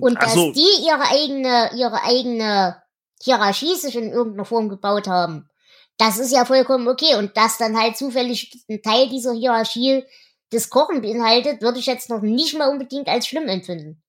[0.00, 2.82] Und dass Also, die ihre eigene, ihre eigene
[3.22, 5.48] Hierarchie sich in irgendeiner Form gebaut haben,
[5.98, 7.16] das ist ja vollkommen okay.
[7.16, 10.04] Und dass dann halt zufällig ein Teil dieser Hierarchie
[10.50, 14.02] das Kochen beinhaltet, würde ich jetzt noch nicht mal unbedingt als schlimm empfinden.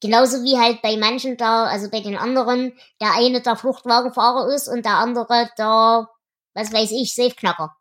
[0.00, 4.68] Genauso wie halt bei manchen da, also bei den anderen, der eine der Fluchtwagenfahrer ist
[4.68, 6.08] und der andere der,
[6.54, 7.76] was weiß ich, Safeknacker.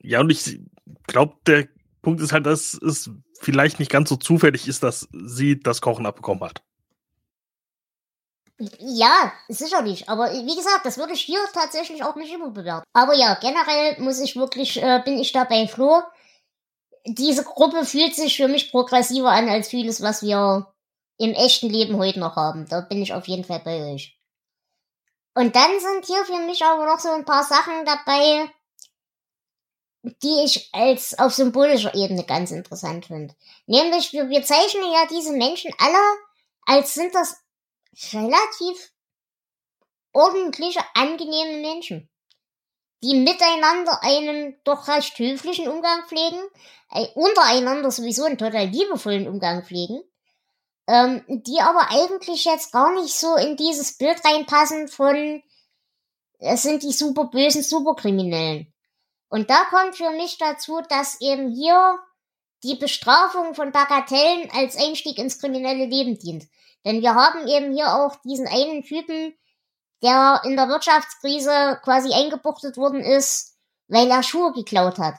[0.00, 0.60] ja, und ich
[1.06, 1.68] glaube, der
[2.02, 6.06] Punkt ist halt, dass es vielleicht nicht ganz so zufällig ist, dass sie das Kochen
[6.06, 6.62] abbekommen hat.
[8.58, 10.08] Ja, sicherlich.
[10.08, 12.84] Aber wie gesagt, das würde ich hier tatsächlich auch nicht überbewerten.
[12.94, 16.02] Aber ja, generell muss ich wirklich, äh, bin ich da bei Flo.
[17.04, 20.72] Diese Gruppe fühlt sich für mich progressiver an als vieles, was wir
[21.18, 22.66] im echten Leben heute noch haben.
[22.68, 24.18] Da bin ich auf jeden Fall bei euch.
[25.34, 28.50] Und dann sind hier für mich aber noch so ein paar Sachen dabei,
[30.22, 33.34] die ich als auf symbolischer Ebene ganz interessant finde.
[33.66, 35.98] Nämlich, wir, wir zeichnen ja diese Menschen alle
[36.66, 37.36] als sind das
[38.12, 38.92] relativ
[40.12, 42.08] ordentliche, angenehme Menschen,
[43.02, 46.40] die miteinander einen doch recht höflichen Umgang pflegen,
[46.90, 50.02] äh, untereinander sowieso einen total liebevollen Umgang pflegen,
[50.86, 55.42] ähm, die aber eigentlich jetzt gar nicht so in dieses Bild reinpassen von,
[56.38, 58.72] es sind die super bösen Superkriminellen.
[59.28, 61.98] Und da kommt für mich dazu, dass eben hier
[62.62, 66.46] die Bestrafung von Bagatellen als Einstieg ins kriminelle Leben dient.
[66.86, 69.34] Denn wir haben eben hier auch diesen einen Typen,
[70.02, 73.56] der in der Wirtschaftskrise quasi eingebuchtet worden ist,
[73.88, 75.16] weil er Schuhe geklaut hat.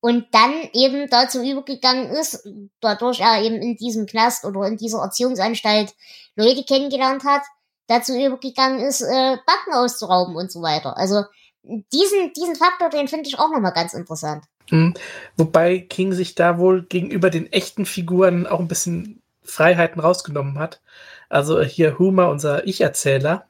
[0.00, 2.46] Und dann eben dazu übergegangen ist,
[2.80, 5.94] dadurch er eben in diesem Knast oder in dieser Erziehungsanstalt
[6.36, 7.42] Leute kennengelernt hat,
[7.86, 10.96] dazu übergegangen ist, äh, Banken auszurauben und so weiter.
[10.96, 11.24] Also
[11.62, 14.44] diesen, diesen Faktor, den finde ich auch nochmal ganz interessant.
[14.68, 14.92] Hm.
[15.38, 20.80] Wobei King sich da wohl gegenüber den echten Figuren auch ein bisschen Freiheiten rausgenommen hat.
[21.28, 23.48] Also hier Huma, unser Ich-Erzähler,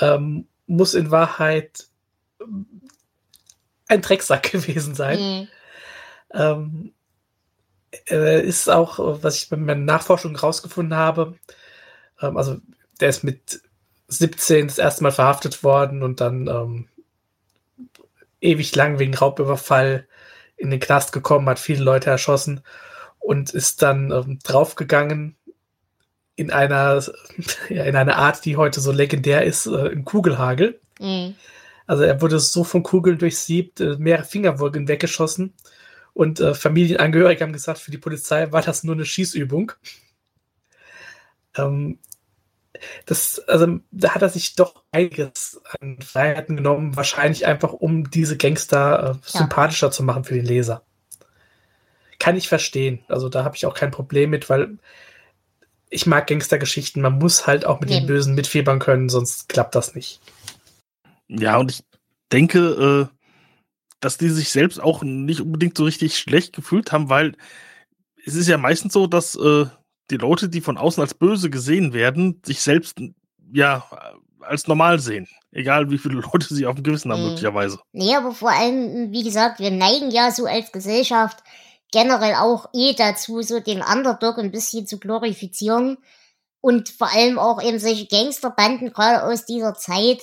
[0.00, 1.86] ähm, muss in Wahrheit
[3.88, 5.18] ein Drecksack gewesen sein.
[5.18, 5.48] Mhm.
[6.32, 6.92] Ähm,
[8.10, 11.36] äh, ist auch, was ich bei meiner Nachforschung rausgefunden habe,
[12.20, 12.58] ähm, also
[13.00, 13.60] der ist mit
[14.08, 16.88] 17 das erste Mal verhaftet worden und dann ähm,
[18.40, 20.06] ewig lang wegen Raubüberfall
[20.56, 22.62] in den Knast gekommen, hat viele Leute erschossen
[23.18, 25.36] und ist dann ähm, draufgegangen
[26.36, 27.02] in einer,
[27.68, 30.80] ja, in einer Art, die heute so legendär ist, äh, im Kugelhagel.
[31.00, 31.34] Mhm.
[31.86, 35.54] Also er wurde so von Kugeln durchsiebt, äh, mehrere Finger wurden weggeschossen
[36.16, 39.72] und äh, Familienangehörige haben gesagt, für die Polizei war das nur eine Schießübung.
[41.56, 41.98] Ähm,
[43.04, 48.38] das, also da hat er sich doch einiges an Freiheiten genommen, wahrscheinlich einfach, um diese
[48.38, 50.85] Gangster äh, sympathischer zu machen für den Leser.
[52.26, 53.04] Kann ich verstehen.
[53.06, 54.78] Also da habe ich auch kein Problem mit, weil
[55.90, 57.00] ich mag Gangstergeschichten.
[57.00, 58.00] Man muss halt auch mit Nee.
[58.00, 60.20] den Bösen mitfiebern können, sonst klappt das nicht.
[61.28, 61.84] Ja, und ich
[62.32, 63.16] denke, äh,
[64.00, 67.36] dass die sich selbst auch nicht unbedingt so richtig schlecht gefühlt haben, weil
[68.24, 69.66] es ist ja meistens so, dass äh,
[70.10, 72.98] die Leute, die von außen als böse gesehen werden, sich selbst
[73.52, 73.86] ja
[74.40, 75.28] als normal sehen.
[75.52, 77.28] Egal wie viele Leute sie auf dem Gewissen haben, Mhm.
[77.28, 77.78] möglicherweise.
[77.92, 81.44] Nee, aber vor allem, wie gesagt, wir neigen ja so als Gesellschaft
[81.92, 85.98] generell auch eh dazu, so den Underdog ein bisschen zu glorifizieren
[86.60, 90.22] und vor allem auch eben solche Gangsterbanden gerade aus dieser Zeit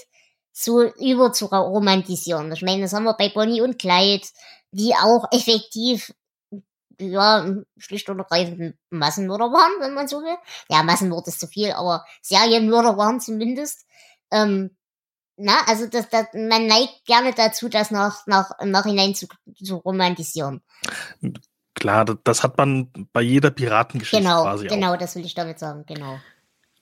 [0.52, 2.52] so über zu romantisieren.
[2.52, 4.28] Ich meine, das haben wir bei Bonnie und Clyde,
[4.72, 6.14] die auch effektiv
[7.00, 7.46] ja,
[7.78, 10.38] schlicht und ergreifend Massenmörder waren, wenn man so will.
[10.70, 13.86] Ja, Massenmord ist zu viel, aber Serienmörder waren zumindest.
[14.32, 14.76] Ähm,
[15.36, 19.28] na, also das, das, man neigt gerne dazu, das nach, nach, im Nachhinein zu,
[19.64, 20.62] zu romantisieren.
[21.76, 24.98] Klar, das, hat man bei jeder Piratengeschichte Genau, quasi genau, auch.
[24.98, 26.20] das will ich damit sagen, genau.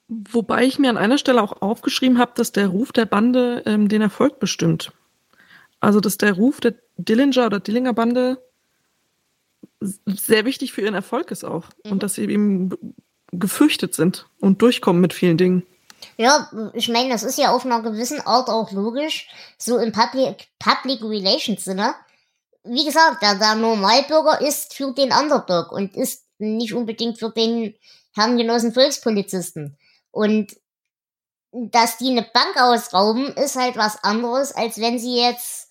[0.07, 3.87] Wobei ich mir an einer Stelle auch aufgeschrieben habe, dass der Ruf der Bande ähm,
[3.87, 4.91] den Erfolg bestimmt.
[5.79, 8.37] Also, dass der Ruf der Dillinger oder Dillinger Bande
[9.79, 11.65] sehr wichtig für ihren Erfolg ist auch.
[11.85, 11.93] Mhm.
[11.93, 12.71] Und dass sie eben
[13.31, 15.63] gefürchtet sind und durchkommen mit vielen Dingen.
[16.17, 20.49] Ja, ich meine, das ist ja auf einer gewissen Art auch logisch, so im Public,
[20.59, 21.95] Public Relations Sinne.
[22.63, 27.75] Wie gesagt, der, der Normalbürger ist für den Underdog und ist nicht unbedingt für den
[28.13, 29.77] Herrn Genossen Volkspolizisten.
[30.11, 30.55] Und
[31.51, 35.69] dass die eine Bank ausrauben, ist halt was anderes, als wenn sie jetzt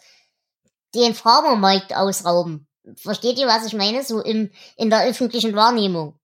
[0.94, 2.66] den Farmermarkt ausrauben.
[2.96, 4.02] Versteht ihr, was ich meine?
[4.02, 6.18] So im, in der öffentlichen Wahrnehmung.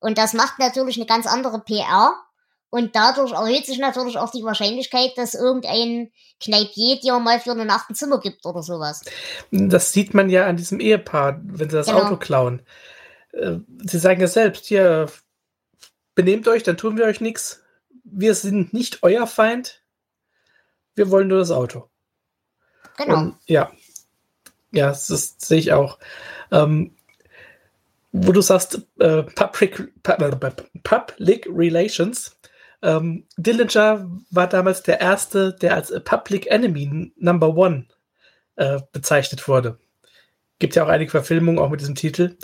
[0.00, 2.14] Und das macht natürlich eine ganz andere PR
[2.70, 7.64] Und dadurch erhöht sich natürlich auch die Wahrscheinlichkeit, dass irgendein Kneipier dir mal für eine
[7.64, 9.02] Nacht ein Zimmer gibt oder sowas.
[9.50, 12.04] Das sieht man ja an diesem Ehepaar, wenn sie das Genau.
[12.04, 12.62] Auto klauen.
[13.32, 15.06] Äh, Sie sagen ja selbst, hier,
[16.14, 17.60] benehmt euch, dann tun wir euch nichts.
[18.04, 19.82] Wir sind nicht euer Feind.
[20.94, 21.88] Wir wollen nur das Auto.
[22.96, 23.18] Genau.
[23.18, 23.70] Und, ja.
[24.72, 25.98] Ja, das, sehe ich auch.
[26.52, 26.94] Ähm,
[28.12, 32.36] wo du sagst, äh, Public, Pu- Public Relations.
[32.82, 37.86] Ähm, Dillinger war damals der erste, der als Public Enemy Number One
[38.56, 39.78] äh, bezeichnet wurde.
[40.58, 42.36] Gibt ja auch einige Verfilmungen auch mit diesem Titel.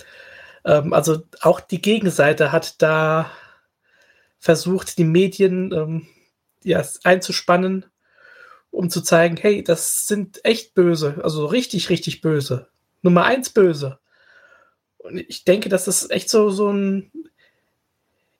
[0.64, 3.31] Ähm, also auch die Gegenseite hat da
[4.38, 6.07] versucht, die Medien ähm,
[6.62, 7.87] ja, einzuspannen,
[8.70, 12.68] um zu zeigen, hey, das sind echt böse, also richtig, richtig böse.
[13.03, 13.99] Nummer eins böse.
[14.99, 17.11] Und ich denke, dass das echt so, so ein,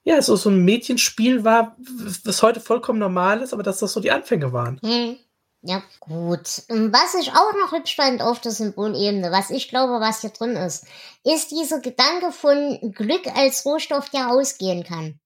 [0.07, 1.77] ja, so, so ein Mädchenspiel war,
[2.25, 4.79] das heute vollkommen normal ist, aber dass das so die Anfänge waren.
[4.81, 5.19] Hm.
[5.62, 6.62] Ja, gut.
[6.69, 10.55] Was ich auch noch hübsch fand auf der Symbolebene, was ich glaube, was hier drin
[10.55, 10.87] ist,
[11.25, 15.19] ist dieser Gedanke von Glück als Rohstoff, der ausgehen kann.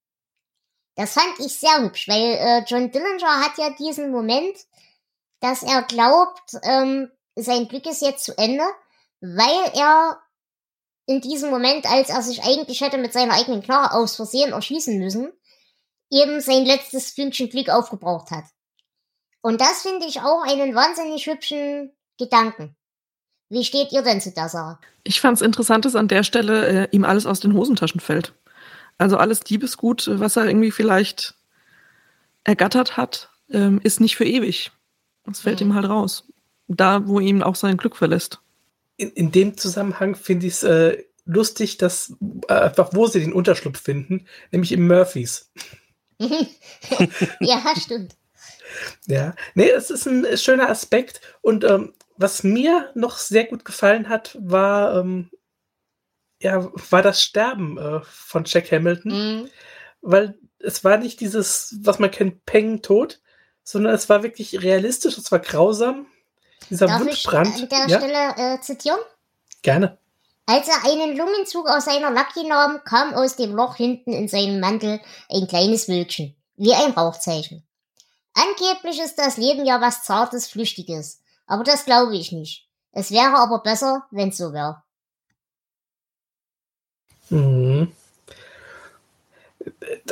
[0.94, 4.56] Das fand ich sehr hübsch, weil äh, John Dillinger hat ja diesen Moment,
[5.40, 8.64] dass er glaubt, ähm, sein Glück ist jetzt zu Ende,
[9.20, 10.22] weil er
[11.10, 14.96] in diesem Moment, als er sich eigentlich hätte mit seiner eigenen Knarre aus Versehen erschießen
[14.96, 15.32] müssen,
[16.08, 18.44] eben sein letztes Fünkchen Glück aufgebraucht hat.
[19.40, 22.76] Und das finde ich auch einen wahnsinnig hübschen Gedanken.
[23.48, 24.78] Wie steht ihr denn zu der Sache?
[25.02, 28.32] Ich fand es interessant, dass an der Stelle äh, ihm alles aus den Hosentaschen fällt.
[28.96, 31.34] Also alles Diebesgut, was er irgendwie vielleicht
[32.44, 34.70] ergattert hat, ähm, ist nicht für ewig.
[35.28, 35.68] Es fällt Mhm.
[35.70, 36.24] ihm halt raus.
[36.68, 38.38] Da, wo ihm auch sein Glück verlässt.
[39.00, 42.14] In, in dem Zusammenhang finde ich es äh, lustig, dass
[42.48, 45.50] äh, einfach, wo sie den Unterschlupf finden, nämlich im Murphys.
[47.40, 48.16] ja, stimmt.
[49.06, 51.20] Ja, nee, es ist ein schöner Aspekt.
[51.40, 55.30] Und ähm, was mir noch sehr gut gefallen hat, war, ähm,
[56.40, 59.12] ja, war das Sterben äh, von Jack Hamilton.
[59.12, 59.48] Mhm.
[60.02, 63.20] Weil es war nicht dieses, was man kennt, Peng tot,
[63.62, 66.06] sondern es war wirklich realistisch, es war grausam.
[66.70, 67.54] Dieser Darf ich Wundbrand.
[67.62, 69.00] an der ja, Stelle äh, zitieren?
[69.62, 69.98] gerne.
[70.46, 74.58] Als er einen Lungenzug aus seiner Lucky nahm, kam aus dem Loch hinten in seinem
[74.58, 77.64] Mantel ein kleines Wölkchen, wie ein Rauchzeichen.
[78.34, 82.68] Angeblich ist das Leben ja was Zartes, Flüchtiges, aber das glaube ich nicht.
[82.92, 84.82] Es wäre aber besser, wenn's so wäre.
[87.28, 87.92] Mhm.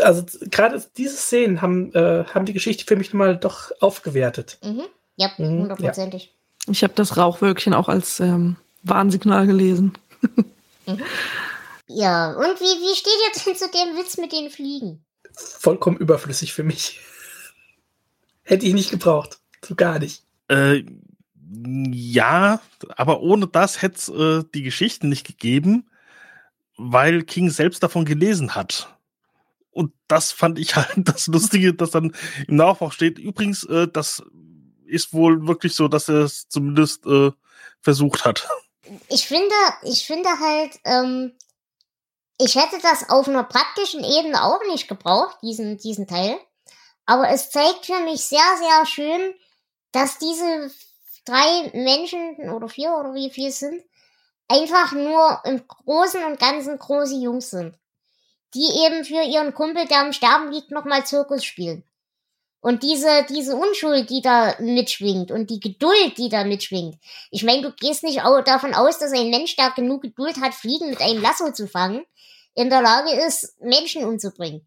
[0.00, 4.58] Also gerade diese Szenen haben, äh, haben die Geschichte für mich nochmal doch aufgewertet.
[4.62, 4.84] Mhm.
[5.16, 6.34] Ja, Mhm, hundertprozentig.
[6.70, 9.92] Ich habe das Rauchwölkchen auch als ähm, Warnsignal gelesen.
[11.86, 15.04] Ja, und wie, wie steht ihr denn zu dem Witz mit den Fliegen?
[15.32, 17.00] Vollkommen überflüssig für mich.
[18.42, 19.40] Hätte ich nicht gebraucht.
[19.64, 20.22] So gar nicht.
[20.48, 20.84] Äh,
[21.90, 22.60] ja,
[22.96, 25.88] aber ohne das hätte es äh, die Geschichten nicht gegeben,
[26.76, 28.94] weil King selbst davon gelesen hat.
[29.70, 32.14] Und das fand ich halt das Lustige, dass dann
[32.46, 33.18] im Nachwort steht.
[33.18, 34.22] Übrigens, äh, das
[34.88, 37.30] ist wohl wirklich so, dass er es zumindest äh,
[37.80, 38.48] versucht hat.
[39.08, 41.36] Ich finde, ich finde halt, ähm,
[42.38, 46.38] ich hätte das auf einer praktischen Ebene auch nicht gebraucht, diesen, diesen Teil.
[47.04, 49.34] Aber es zeigt für mich sehr, sehr schön,
[49.92, 50.70] dass diese
[51.24, 53.82] drei Menschen oder vier oder wie viel sind,
[54.48, 57.74] einfach nur im Großen und Ganzen große Jungs sind.
[58.54, 61.84] Die eben für ihren Kumpel, der am Sterben liegt, nochmal Zirkus spielen.
[62.60, 66.96] Und diese, diese Unschuld, die da mitschwingt und die Geduld, die da mitschwingt.
[67.30, 70.54] Ich meine, du gehst nicht au davon aus, dass ein Mensch, der genug Geduld hat,
[70.54, 72.04] Fliegen mit einem Lasso zu fangen,
[72.54, 74.66] in der Lage ist, Menschen umzubringen.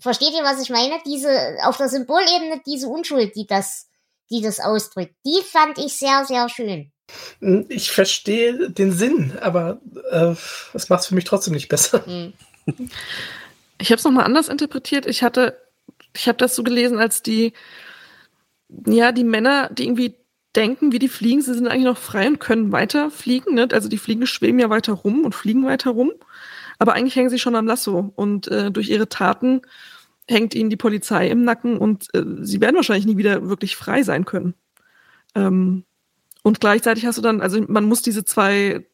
[0.00, 0.98] Versteht ihr, was ich meine?
[1.06, 3.86] Diese, auf der Symbolebene, diese Unschuld, die das,
[4.30, 6.92] die das ausdrückt, die fand ich sehr, sehr schön.
[7.68, 10.34] Ich verstehe den Sinn, aber äh,
[10.74, 12.04] es macht es für mich trotzdem nicht besser.
[12.04, 12.32] Hm.
[13.78, 15.06] Ich habe es nochmal anders interpretiert.
[15.06, 15.56] Ich hatte,
[16.16, 17.52] ich habe das so gelesen, als die,
[18.86, 20.16] ja, die Männer, die irgendwie
[20.56, 23.54] denken, wie die fliegen, sie sind eigentlich noch frei und können weiter fliegen.
[23.54, 23.68] Ne?
[23.72, 26.12] Also die Fliegen schweben ja weiter rum und fliegen weiter rum.
[26.78, 29.62] Aber eigentlich hängen sie schon am Lasso und äh, durch ihre Taten
[30.28, 34.02] hängt ihnen die Polizei im Nacken und äh, sie werden wahrscheinlich nie wieder wirklich frei
[34.02, 34.54] sein können.
[35.34, 35.84] Ähm,
[36.42, 38.86] und gleichzeitig hast du dann, also man muss diese zwei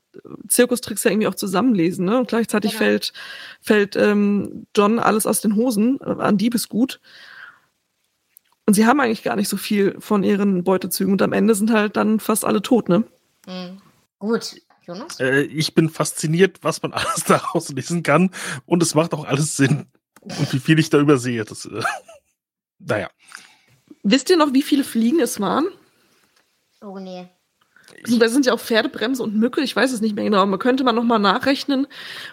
[0.48, 2.18] Zirkustricks ja irgendwie auch zusammenlesen, ne?
[2.18, 2.84] Und gleichzeitig Genau.
[2.84, 3.12] fällt,
[3.60, 7.00] fällt ähm, John alles aus den Hosen äh, an Diebesgut.
[8.66, 11.72] Und sie haben eigentlich gar nicht so viel von ihren Beutezügen und am Ende sind
[11.72, 13.04] halt dann fast alle tot, ne?
[13.46, 13.80] Hm.
[14.18, 14.54] Gut,
[14.86, 15.18] Jonas?
[15.18, 18.30] Äh, ich bin fasziniert, was man alles daraus lesen kann.
[18.66, 19.86] Und es macht auch alles Sinn.
[20.20, 21.82] Und wie viel ich da übersehe, das, äh,
[22.78, 23.10] naja.
[24.04, 25.66] Wisst ihr noch, wie viele Fliegen es waren?
[26.80, 27.28] Oh nee.
[28.04, 30.44] Da sind ja auch Pferdebremse und Mücke, ich weiß es nicht mehr genau.
[30.46, 31.86] Man könnte man nochmal nachrechnen,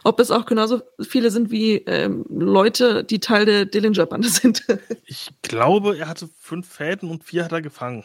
[0.04, 4.66] ob es auch genauso viele sind wie ähm, Leute, die Teil der Dillinger-Bande sind.
[5.06, 8.04] Ich glaube, er hatte fünf Fäden und vier hat er gefangen.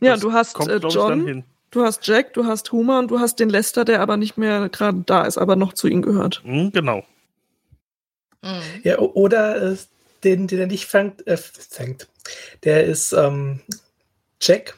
[0.00, 3.18] ja, Das du hast kommt, äh, John, du hast Jack, du hast Homer und du
[3.20, 6.42] hast den Lester, der aber nicht mehr gerade da ist, aber noch zu ihm gehört.
[6.44, 7.04] Hm, genau.
[8.42, 8.60] Mhm.
[8.82, 9.76] Ja, oder äh,
[10.22, 12.08] den, den er nicht fängt, äh, fängt.
[12.64, 13.60] Der ist ähm,
[14.40, 14.76] Jack,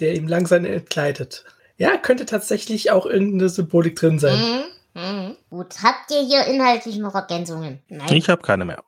[0.00, 1.44] der ihm langsam entgleitet.
[1.76, 4.38] Ja, könnte tatsächlich auch irgendeine Symbolik drin sein.
[4.38, 4.64] Mhm.
[5.00, 5.36] Mhm.
[5.50, 7.82] Gut, habt ihr hier inhaltlich noch Ergänzungen?
[7.88, 8.12] Nein.
[8.12, 8.82] Ich habe keine mehr.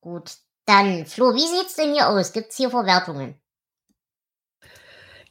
[0.00, 0.32] Gut.
[0.64, 2.32] Dann, Flo, wie sieht's denn hier aus?
[2.32, 3.34] Gibt's hier Verwertungen?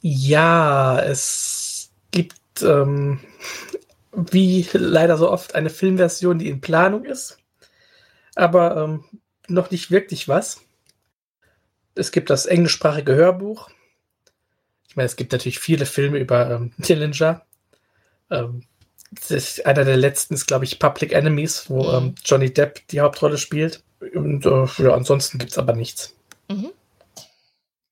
[0.01, 3.19] Ja, es gibt ähm,
[4.11, 7.37] wie leider so oft eine Filmversion, die in Planung ist,
[8.35, 9.05] aber ähm,
[9.47, 10.61] noch nicht wirklich was.
[11.95, 13.69] Es gibt das englischsprachige Hörbuch.
[14.97, 17.43] Meine, es gibt natürlich viele Filme über ähm, Dillinger.
[18.29, 18.63] Ähm,
[19.11, 21.95] das ist einer der letzten ist, glaube ich, Public Enemies, wo Mhm.
[21.95, 23.83] ähm, Johnny Depp die Hauptrolle spielt.
[24.13, 26.13] Und äh, ja, ansonsten gibt es aber nichts.
[26.49, 26.71] Mhm.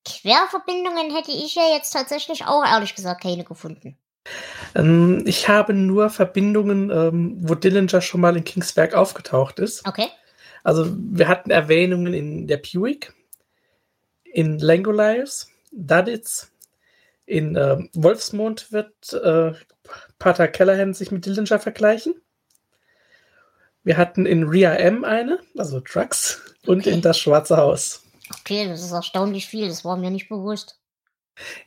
[0.03, 3.97] Querverbindungen hätte ich ja jetzt tatsächlich auch ehrlich gesagt keine gefunden.
[4.75, 9.87] Ähm, ich habe nur Verbindungen, ähm, wo Dillinger schon mal in Kingsberg aufgetaucht ist.
[9.87, 10.07] Okay.
[10.63, 13.13] Also wir hatten Erwähnungen in der Puig,
[14.23, 16.51] in Langoliers, Duddits,
[17.25, 19.53] in ähm, Wolfsmond wird äh,
[20.19, 22.15] Pater Callahan sich mit Dillinger vergleichen.
[23.83, 26.91] Wir hatten in Ria M eine, also Trucks, und Okay.
[26.91, 28.03] in das Schwarze Haus.
[28.39, 30.79] Okay, das ist erstaunlich viel, das war mir nicht bewusst.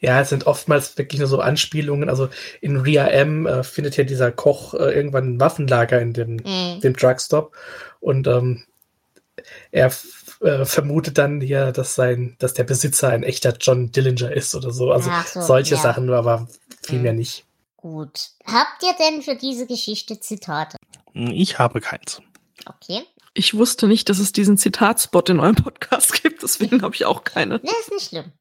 [0.01, 2.09] Ja, es sind oftmals wirklich nur so Anspielungen.
[2.09, 6.37] Also in Ria M äh, findet ja dieser Koch äh, irgendwann ein Waffenlager in dem,
[6.37, 6.81] Mhm.
[6.83, 7.55] dem Truckstop
[8.01, 8.65] und ähm,
[9.71, 9.93] er
[10.41, 14.71] äh, vermutet dann hier, dass sein, dass der Besitzer ein echter John Dillinger ist oder
[14.71, 14.91] so.
[14.93, 15.81] Also so, solche ja.
[15.81, 16.49] Sachen, aber
[16.83, 17.03] viel Mhm.
[17.03, 17.45] mehr nicht.
[17.77, 18.31] Gut.
[18.45, 20.77] Habt ihr denn für diese Geschichte Zitate?
[21.13, 22.21] Hm, Ich habe keins.
[22.67, 23.05] Okay.
[23.35, 27.23] Ich wusste nicht, dass es diesen Zitatspot in eurem Podcast gibt, deswegen habe ich auch
[27.25, 27.59] keine.
[27.63, 28.33] Ne, ist nicht schlimm.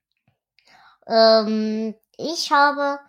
[1.08, 3.00] Ähm, ich habe,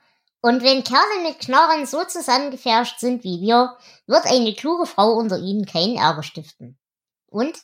[0.40, 5.38] und wenn Kerle mit Knarren so zusammengefärscht sind wie wir, wird eine kluge Frau unter
[5.38, 6.78] ihnen keinen Ärger stiften.
[7.30, 7.58] Und?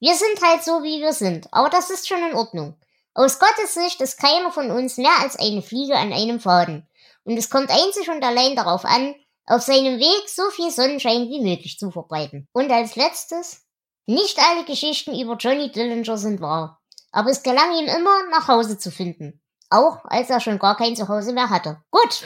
[0.00, 2.76] wir sind halt so, wie wir sind, aber das ist schon in Ordnung.
[3.14, 6.88] Aus Gottes Sicht ist keiner von uns mehr als eine Fliege an einem Faden.
[7.24, 9.14] Und es kommt einzig und allein darauf an,
[9.46, 12.48] auf seinem Weg so viel Sonnenschein wie möglich zu verbreiten.
[12.52, 13.62] Und als letztes,
[14.06, 16.80] nicht alle Geschichten über Johnny Dillinger sind wahr
[17.14, 19.40] aber es gelang ihm immer, nach Hause zu finden.
[19.70, 21.80] Auch als er schon gar kein Zuhause mehr hatte.
[21.90, 22.22] Gut.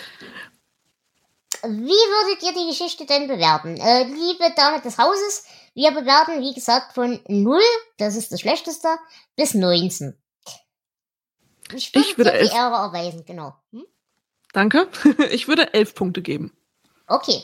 [1.63, 3.77] Wie würdet ihr die Geschichte denn bewerten?
[3.77, 5.45] Äh, liebe Dame des Hauses,
[5.79, 7.61] wir bewerten, wie gesagt, von 0,
[7.99, 8.99] das ist das Schlechteste,
[9.37, 10.21] bis 19.
[11.73, 12.57] Ich würde, Ich würde dir die.
[12.57, 13.55] Ehre erweisen, genau.
[13.71, 13.87] Hm?
[14.53, 14.89] Danke.
[15.31, 16.53] Ich würde elf Punkte geben.
[17.07, 17.41] Okay.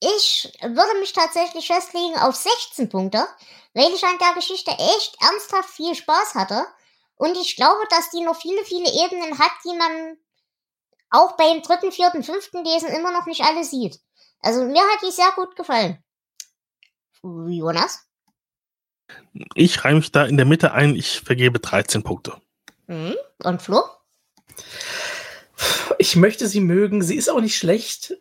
[0.00, 3.26] Ich würde mich tatsächlich festlegen auf 16 Punkte,
[3.72, 6.66] weil ich an der Geschichte echt ernsthaft viel Spaß hatte.
[7.16, 10.18] Und ich glaube, dass die noch viele, viele Ebenen hat, die man
[11.08, 14.00] auch beim dritten, vierten, fünften Lesen immer noch nicht alle sieht.
[14.40, 16.02] Also mir hat die sehr gut gefallen.
[17.22, 18.06] Jonas?
[19.54, 20.94] Ich reihe mich da in der Mitte ein.
[20.96, 22.40] Ich vergebe 13 Punkte.
[22.86, 23.14] Mhm.
[23.42, 23.82] Und Flo?
[25.98, 27.02] Ich möchte sie mögen.
[27.02, 28.14] Sie ist auch nicht schlecht.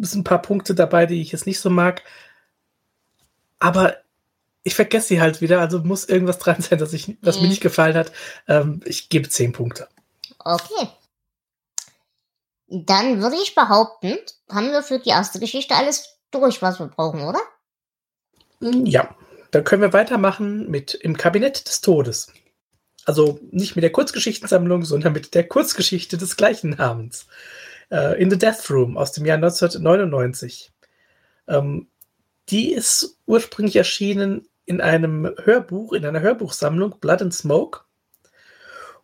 [0.00, 2.02] Es sind ein paar Punkte dabei, die ich jetzt nicht so mag.
[3.58, 3.96] Aber
[4.62, 5.60] ich vergesse sie halt wieder.
[5.60, 7.48] Also muss irgendwas dran sein, dass ich, was mir Mhm.
[7.50, 8.12] nicht gefallen hat.
[8.48, 9.88] Ähm, ich gebe 10 Punkte.
[10.38, 10.88] Okay.
[12.68, 14.16] Dann würde ich behaupten,
[14.48, 17.40] haben wir für die erste Geschichte alles durch, was wir brauchen, oder?
[18.60, 19.14] Ja,
[19.50, 22.32] dann können wir weitermachen mit Im Kabinett des Todes.
[23.06, 27.26] Also nicht mit der Kurzgeschichtensammlung, sondern mit der Kurzgeschichte des gleichen Namens.
[27.90, 30.70] Äh, in the Death Room aus dem Jahr 1999.
[31.48, 31.88] Ähm,
[32.48, 37.80] die ist ursprünglich erschienen in einem Hörbuch, in einer Hörbuchsammlung Blood and Smoke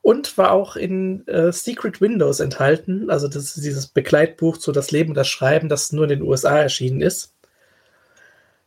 [0.03, 3.11] und war auch in äh, Secret Windows enthalten.
[3.11, 6.23] Also das ist dieses Begleitbuch zu Das Leben und das Schreiben, das nur in den
[6.23, 7.35] USA erschienen ist.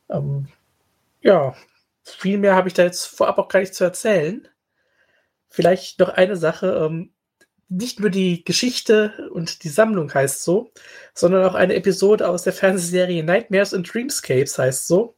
[0.09, 0.47] Ähm,
[1.21, 1.55] ja,
[2.03, 4.47] viel mehr habe ich da jetzt vorab auch gar nicht zu erzählen.
[5.49, 6.85] Vielleicht noch eine Sache.
[6.85, 7.13] Ähm,
[7.69, 10.71] nicht nur die Geschichte und die Sammlung heißt so,
[11.13, 15.15] sondern auch eine Episode aus der Fernsehserie Nightmares and Dreamscapes heißt so.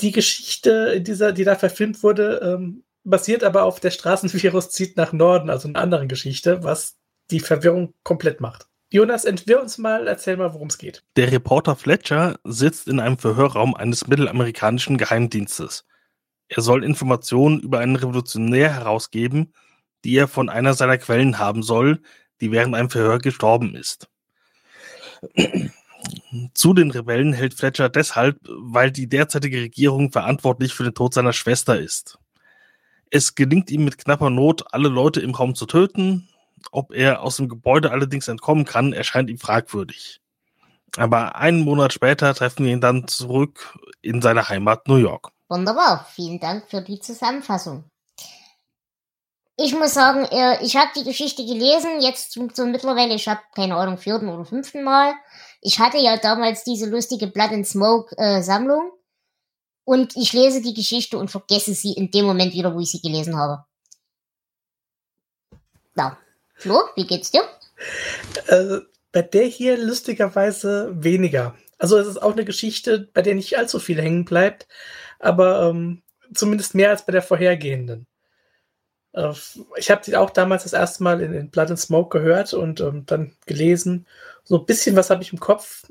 [0.00, 5.12] Die Geschichte, dieser, die da verfilmt wurde, ähm, basiert aber auf der Straßenvirus zieht nach
[5.12, 6.96] Norden, also einer anderen Geschichte, was
[7.30, 8.68] die Verwirrung komplett macht.
[8.96, 11.04] Jonas, entwirr uns mal, erzähl mal, worum es geht.
[11.16, 15.84] Der Reporter Fletcher sitzt in einem Verhörraum eines mittelamerikanischen Geheimdienstes.
[16.48, 19.52] Er soll Informationen über einen Revolutionär herausgeben,
[20.02, 22.00] die er von einer seiner Quellen haben soll,
[22.40, 24.08] die während einem Verhör gestorben ist.
[26.54, 31.34] Zu den Rebellen hält Fletcher deshalb, weil die derzeitige Regierung verantwortlich für den Tod seiner
[31.34, 32.18] Schwester ist.
[33.10, 36.30] Es gelingt ihm mit knapper Not, alle Leute im Raum zu töten.
[36.72, 40.20] Ob er aus dem Gebäude allerdings entkommen kann, erscheint ihm fragwürdig.
[40.96, 45.30] Aber einen Monat später treffen wir ihn dann zurück in seine Heimat New York.
[45.48, 47.84] Wunderbar, vielen Dank für die Zusammenfassung.
[49.58, 53.76] Ich muss sagen, äh, ich habe die Geschichte gelesen, jetzt so mittlerweile, ich habe keine
[53.76, 55.14] Ahnung, vierten oder fünften Mal.
[55.62, 58.92] Ich hatte ja damals diese lustige Blood and Smoke äh, Sammlung
[59.84, 63.00] und ich lese die Geschichte und vergesse sie in dem Moment wieder, wo ich sie
[63.00, 63.64] gelesen habe.
[66.56, 66.62] Ja.
[66.62, 67.42] Flo, wie geht's dir?
[68.46, 68.80] Äh,
[69.12, 71.54] bei der hier lustigerweise weniger.
[71.78, 74.66] Also es ist auch eine Geschichte, bei der nicht allzu viel hängen bleibt,
[75.18, 76.02] aber ähm,
[76.34, 78.06] zumindest mehr als bei der vorhergehenden.
[79.12, 79.32] Äh,
[79.76, 82.80] ich habe die auch damals das erste Mal in, in Blood and Smoke gehört und
[82.80, 84.06] ähm, dann gelesen.
[84.44, 85.84] So ein bisschen was habe ich im Kopf,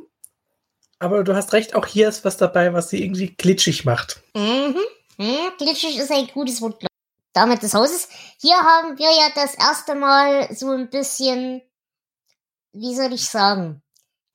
[0.99, 4.23] aber du hast recht, auch hier ist was dabei, was sie irgendwie glitschig macht.
[4.33, 4.75] Mhm.
[5.17, 5.51] mhm.
[5.57, 6.85] Glitschig ist ein gutes Wort.
[7.35, 8.07] Damit des Hauses.
[8.39, 11.61] Hier haben wir ja das erste Mal so ein bisschen,
[12.71, 13.83] wie soll ich sagen,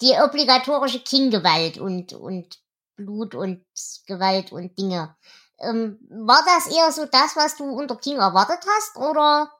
[0.02, 2.58] die obligatorische King-Gewalt und, und
[2.96, 3.64] Blut und
[4.06, 5.16] Gewalt und Dinge.
[5.60, 9.50] Ähm, war das eher so das, was du unter King erwartet hast, oder?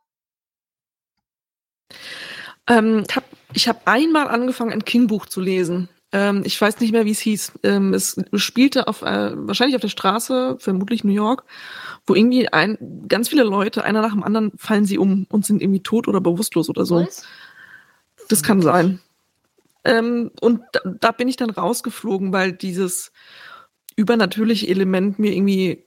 [2.67, 3.07] Ähm,
[3.55, 5.89] ich habe hab einmal angefangen, ein King-Buch zu lesen.
[6.13, 7.53] Ähm, ich weiß nicht mehr, wie es hieß.
[7.63, 11.45] Ähm, es spielte auf äh, wahrscheinlich auf der Straße, vermutlich New York,
[12.07, 12.79] wo irgendwie ein,
[13.09, 16.21] ganz viele Leute, einer nach dem anderen, fallen sie um und sind irgendwie tot oder
[16.21, 16.97] bewusstlos oder so.
[16.97, 17.25] Was?
[18.29, 19.01] Das kann sein.
[19.85, 23.13] Ähm, und da, da bin ich dann rausgeflogen, weil dieses
[23.97, 25.85] übernatürliche Element mir irgendwie,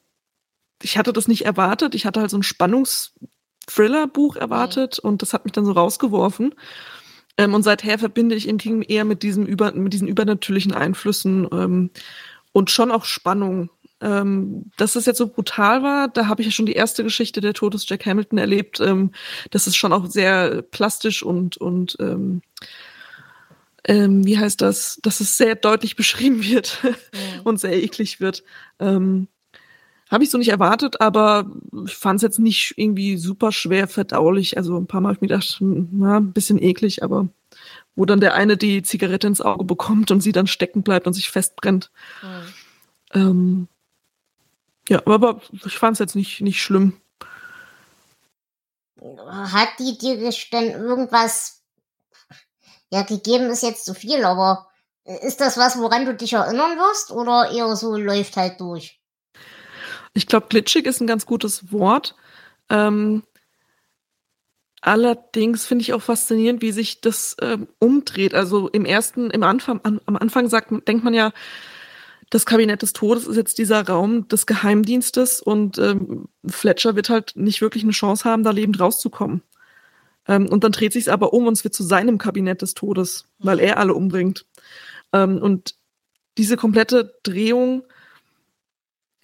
[0.82, 1.96] ich hatte das nicht erwartet.
[1.96, 5.10] Ich hatte halt so ein Spannungs-Thriller-Buch erwartet mhm.
[5.10, 6.56] und das hat mich dann so rausgeworfen.
[7.38, 11.90] Ähm, und seither verbinde ich King eher mit diesem über, mit diesen übernatürlichen Einflüssen ähm,
[12.52, 13.70] und schon auch Spannung.
[14.04, 17.40] Ähm, dass es jetzt so brutal war, da habe ich ja schon die erste Geschichte
[17.40, 18.82] der Tod des Jack Hamilton erlebt.
[18.82, 19.12] Ähm,
[19.50, 22.42] das ist schon auch sehr plastisch und und ähm,
[23.86, 27.42] ähm, wie heißt das, dass es sehr deutlich beschrieben wird mhm.
[27.46, 28.44] und sehr eklig wird.
[28.80, 29.30] Ähm,
[30.12, 31.50] habe ich so nicht erwartet, aber
[31.86, 34.58] ich fand es jetzt nicht irgendwie super schwer verdaulich.
[34.58, 37.30] Also ein paar Mal habe ich mir gedacht, hm, na, ein bisschen eklig, aber
[37.96, 41.14] wo dann der eine die Zigarette ins Auge bekommt und sie dann stecken bleibt und
[41.14, 41.90] sich festbrennt.
[42.22, 42.54] Mhm.
[43.14, 43.68] Ähm,
[44.90, 47.00] ja, aber ich fand es jetzt nicht, nicht schlimm.
[49.02, 50.18] Hat die dir
[50.52, 51.62] denn irgendwas,
[52.90, 54.68] ja, gegeben ist jetzt zu viel, aber
[55.06, 59.02] ist das was, woran du dich erinnern wirst oder eher so läuft halt durch?
[60.14, 62.16] Ich glaube, glitschig ist ein ganz gutes Wort.
[62.70, 63.24] Ähm,
[64.80, 68.34] allerdings finde ich auch faszinierend, wie sich das ähm, umdreht.
[68.34, 71.34] Also im ersten, im Anfang, an, am Anfang sagt, denkt man ja,
[72.34, 77.34] das Kabinett des Todes ist jetzt dieser Raum des Geheimdienstes und ähm, Fletcher wird halt
[77.36, 79.44] nicht wirklich eine Chance haben, da lebend rauszukommen.
[80.28, 82.74] Ähm, und dann dreht sich es aber um und es wird zu seinem Kabinett des
[82.74, 84.48] Todes, weil er alle umbringt.
[85.14, 85.76] Ähm, und
[86.40, 87.84] diese komplette Drehung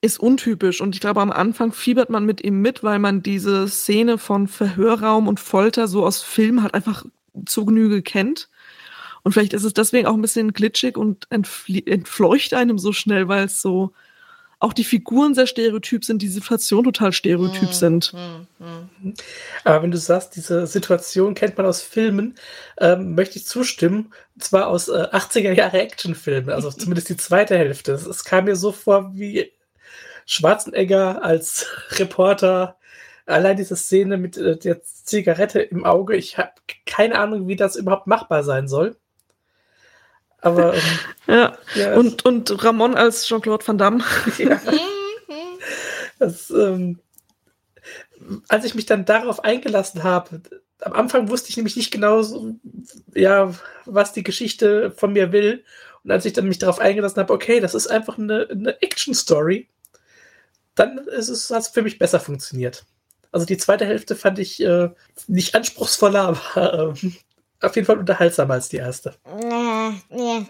[0.01, 3.67] ist untypisch und ich glaube, am Anfang fiebert man mit ihm mit, weil man diese
[3.67, 7.05] Szene von Verhörraum und Folter so aus Film halt einfach
[7.47, 8.49] zu Genüge kennt.
[9.23, 13.45] Und vielleicht ist es deswegen auch ein bisschen glitschig und entfleucht einem so schnell, weil
[13.45, 13.93] es so
[14.59, 18.13] auch die Figuren sehr stereotyp sind, die Situation total stereotyp mm, sind.
[18.13, 19.13] Mm, mm.
[19.63, 22.35] Aber wenn du sagst, diese Situation kennt man aus Filmen,
[22.77, 24.11] ähm, möchte ich zustimmen.
[24.35, 27.93] Und zwar aus äh, 80er Jahre Actionfilmen, also zumindest die zweite Hälfte.
[27.93, 29.49] Es kam mir so vor wie
[30.25, 32.77] Schwarzenegger als Reporter,
[33.25, 36.51] allein diese Szene mit äh, der Zigarette im Auge, ich habe
[36.85, 38.97] keine Ahnung, wie das überhaupt machbar sein soll.
[40.41, 40.81] Aber ähm,
[41.27, 41.57] ja.
[41.75, 41.95] ja.
[41.95, 44.03] und, und Ramon als Jean-Claude Van Damme.
[44.37, 44.59] Ja.
[46.17, 46.99] das, ähm,
[48.47, 50.41] als ich mich dann darauf eingelassen habe,
[50.81, 52.55] am Anfang wusste ich nämlich nicht genau, so,
[53.13, 53.53] ja,
[53.85, 55.63] was die Geschichte von mir will.
[56.03, 59.67] Und als ich dann mich darauf eingelassen habe, okay, das ist einfach eine, eine Action-Story,
[60.75, 62.85] dann ist es, hat es für mich besser funktioniert.
[63.31, 64.89] Also die zweite Hälfte fand ich äh,
[65.27, 67.09] nicht anspruchsvoller, aber äh,
[67.61, 69.15] auf jeden Fall unterhaltsamer als die erste.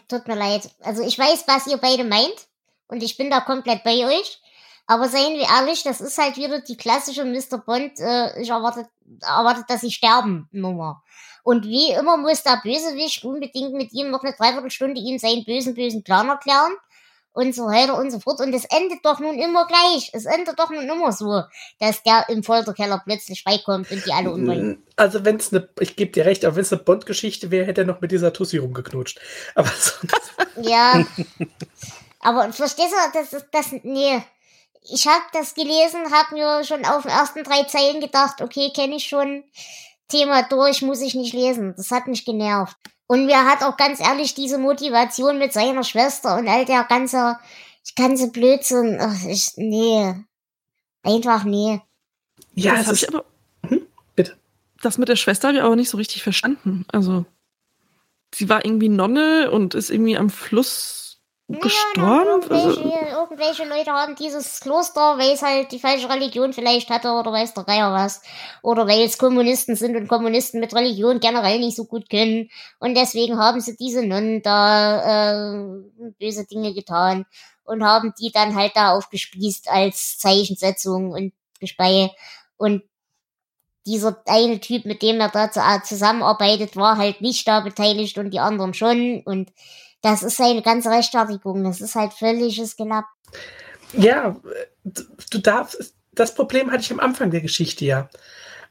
[0.10, 0.70] Tut mir leid.
[0.82, 2.48] Also ich weiß, was ihr beide meint
[2.88, 4.42] und ich bin da komplett bei euch.
[4.88, 7.60] Aber seien wir ehrlich, das ist halt wieder die klassische Mr.
[7.60, 8.90] Bond, äh, ich erwarte,
[9.22, 11.04] erwarte, dass sie sterben Nummer.
[11.44, 15.76] Und wie immer muss der Bösewicht unbedingt mit ihm noch eine Dreiviertelstunde ihm seinen bösen,
[15.76, 16.76] bösen Plan erklären
[17.40, 18.42] und so weiter und so fort.
[18.42, 20.12] Und es endet doch nun immer gleich.
[20.14, 21.44] Es endet doch nun immer so,
[21.80, 24.80] dass der im Folterkeller plötzlich freikommt und die alle umbringt.
[24.98, 27.82] Also wenn es eine, ich gebe dir recht, aber wenn es eine Bond-Geschichte wäre, hätte
[27.82, 29.20] er noch mit dieser Tussi rumgeknutscht.
[29.56, 30.34] Aber sonst.
[30.62, 31.06] Ja.
[32.20, 34.22] aber verstehst du, das ist das, nee.
[34.82, 38.96] Ich habe das gelesen, habe mir schon auf den ersten drei Zeilen gedacht, okay, kenne
[38.96, 39.44] ich schon.
[40.10, 41.74] Thema durch, muss ich nicht lesen.
[41.78, 42.76] Das hat mich genervt.
[43.12, 47.40] Und mir hat auch ganz ehrlich diese Motivation mit seiner Schwester und all der ganze,
[47.96, 50.14] ganze Blödsinn, ach, ich, nee.
[51.02, 51.82] Einfach nee.
[52.54, 53.26] Ja, das, das habe ich aber.
[53.68, 53.82] Hm?
[54.16, 54.38] Bitte.
[54.84, 56.86] Das mit der Schwester habe ich aber nicht so richtig verstanden.
[56.92, 57.26] Also,
[58.32, 61.09] sie war irgendwie Nonne und ist irgendwie am Fluss
[61.50, 62.02] gestorben?
[62.02, 67.12] Ja, irgendwelche, irgendwelche, Leute haben dieses Kloster, weil es halt die falsche Religion vielleicht hatte
[67.12, 68.22] oder weiß der Geier was.
[68.62, 72.50] Oder weil es Kommunisten sind und Kommunisten mit Religion generell nicht so gut können.
[72.80, 75.66] Und deswegen haben sie diese Nonnen da äh,
[76.20, 77.26] böse Dinge getan
[77.64, 82.12] und haben die dann halt da aufgespießt als Zeichensetzung und Gespei.
[82.58, 82.84] Und
[83.86, 88.40] dieser eine Typ, mit dem er da zusammenarbeitet, war halt nicht da beteiligt und die
[88.40, 89.22] anderen schon.
[89.26, 89.52] Und
[90.02, 91.64] das ist seine ganze Rechtfertigung.
[91.64, 93.06] Das ist halt völliges Gelapp.
[93.94, 94.40] Ja,
[94.84, 98.10] du darfst, das Problem hatte ich am Anfang der Geschichte ja.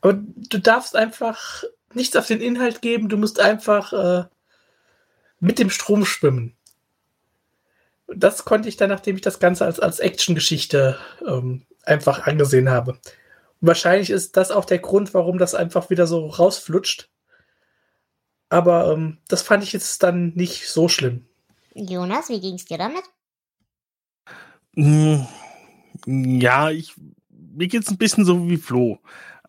[0.00, 4.24] Aber du darfst einfach nichts auf den Inhalt geben, du musst einfach äh,
[5.40, 6.56] mit dem Strom schwimmen.
[8.06, 12.92] Das konnte ich dann, nachdem ich das Ganze als, als Action-Geschichte ähm, einfach angesehen habe.
[12.92, 17.10] Und wahrscheinlich ist das auch der Grund, warum das einfach wieder so rausflutscht.
[18.49, 21.26] Aber ähm, das fand ich jetzt dann nicht so schlimm.
[21.74, 23.05] Jonas, wie ging es dir damit?
[24.74, 25.26] Hm,
[26.07, 26.94] ja, ich,
[27.28, 28.99] mir geht es ein bisschen so wie Flo.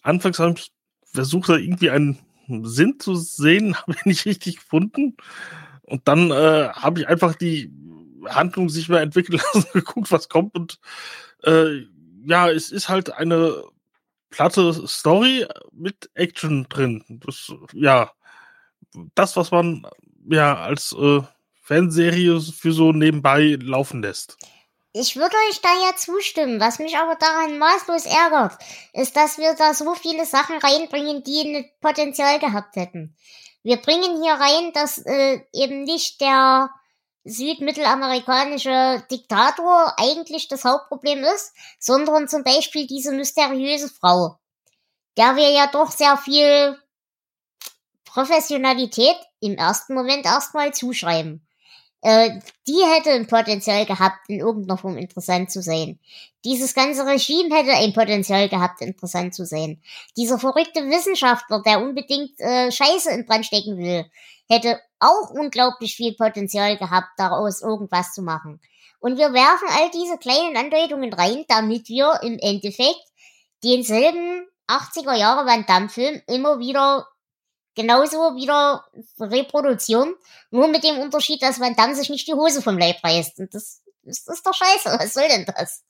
[0.02, 0.72] Anfangs habe ich
[1.04, 2.20] versucht, da irgendwie einen
[2.64, 5.16] Sinn zu sehen, habe ich nicht richtig gefunden.
[5.84, 7.72] Und dann äh, habe ich einfach die
[8.28, 10.56] Handlung sich mehr entwickeln lassen, geguckt, was kommt.
[10.56, 10.80] Und
[11.44, 11.86] äh,
[12.26, 13.64] ja, es ist halt eine
[14.30, 17.04] platte Story mit Action drin.
[17.26, 18.12] Das, ja,
[19.16, 19.86] das, was man
[20.30, 21.22] ja als äh,
[21.62, 24.38] Fanserie für so nebenbei laufen lässt.
[24.92, 26.60] Ich würde euch da ja zustimmen.
[26.60, 28.58] Was mich aber daran maßlos ärgert,
[28.94, 33.16] ist, dass wir da so viele Sachen reinbringen, die ein Potenzial gehabt hätten.
[33.62, 36.72] Wir bringen hier rein, dass äh, eben nicht der
[37.24, 44.40] südmittelamerikanische Diktator eigentlich das Hauptproblem ist, sondern zum Beispiel diese mysteriöse Frau,
[45.18, 46.78] der wir ja doch sehr viel
[48.10, 51.46] Professionalität im ersten Moment erstmal zuschreiben.
[52.02, 56.00] Äh, die hätte ein Potenzial gehabt, in irgendeiner Form interessant zu sein.
[56.46, 59.82] Dieses ganze Regime hätte ein Potenzial gehabt, interessant zu sein.
[60.16, 64.06] Dieser verrückte Wissenschaftler, der unbedingt äh, Scheiße in Brand stecken will,
[64.50, 68.60] hätte auch unglaublich viel Potenzial gehabt, daraus irgendwas zu machen.
[69.00, 73.04] Und wir werfen all diese kleinen Andeutungen rein, damit wir im Endeffekt
[73.64, 77.08] denselben 80er Jahre Van Damme Film immer wieder
[77.80, 78.86] genauso wieder
[79.20, 80.14] reproduzieren,
[80.52, 83.40] nur mit dem Unterschied, dass Van Damme sich nicht die Hose vom Leib reißt.
[83.40, 84.98] Und das, das ist doch scheiße.
[85.00, 85.86] Was soll denn das?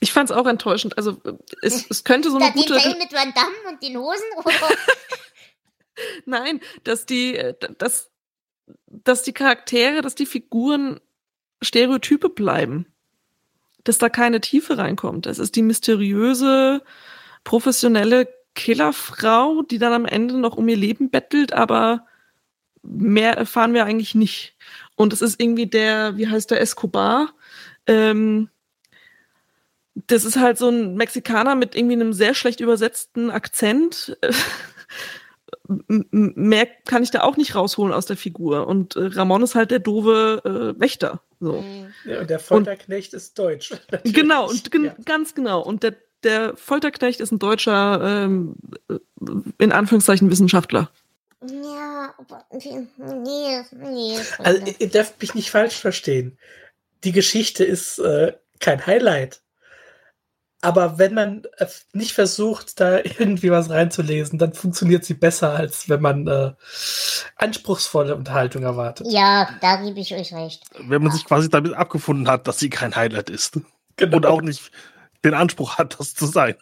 [0.00, 0.98] Ich fand es auch enttäuschend.
[0.98, 1.16] Also
[1.62, 2.74] es, es könnte so eine da gute...
[2.74, 4.24] Den Teil mit Van Damme und den Hosen?
[4.36, 4.52] Oder?
[6.26, 7.40] Nein, dass die,
[7.78, 8.10] dass,
[8.86, 11.00] dass die Charaktere, dass die Figuren
[11.62, 12.86] Stereotype bleiben.
[13.84, 15.24] Dass da keine Tiefe reinkommt.
[15.24, 16.82] Das ist die mysteriöse,
[17.44, 22.06] professionelle Killerfrau, die dann am Ende noch um ihr Leben bettelt, aber
[22.82, 24.56] mehr erfahren wir eigentlich nicht.
[24.96, 27.32] Und es ist irgendwie der, wie heißt der, Escobar.
[27.86, 28.48] Ähm,
[30.06, 34.16] das ist halt so ein Mexikaner mit irgendwie einem sehr schlecht übersetzten Akzent.
[35.88, 38.66] mehr kann ich da auch nicht rausholen aus der Figur.
[38.66, 41.22] Und äh, Ramon ist halt der doofe äh, Wächter.
[41.38, 41.64] So.
[42.04, 43.72] Ja, und der Folterknecht ist deutsch.
[44.04, 44.94] Genau, und ja.
[45.04, 45.62] ganz genau.
[45.62, 48.56] Und der der Folterknecht ist ein deutscher, ähm,
[49.58, 50.90] in Anführungszeichen, Wissenschaftler.
[51.46, 54.18] Ja, aber nee, nee.
[54.38, 56.38] Also, ihr dürft mich nicht falsch verstehen.
[57.04, 59.40] Die Geschichte ist äh, kein Highlight.
[60.62, 65.88] Aber wenn man äh, nicht versucht, da irgendwie was reinzulesen, dann funktioniert sie besser, als
[65.88, 66.52] wenn man äh,
[67.36, 69.06] anspruchsvolle Unterhaltung erwartet.
[69.10, 70.64] Ja, da gebe ich euch recht.
[70.78, 73.58] Wenn man sich quasi damit abgefunden hat, dass sie kein Highlight ist.
[73.96, 74.16] Genau.
[74.16, 74.70] Und auch nicht
[75.24, 76.56] den Anspruch hat, das zu sein.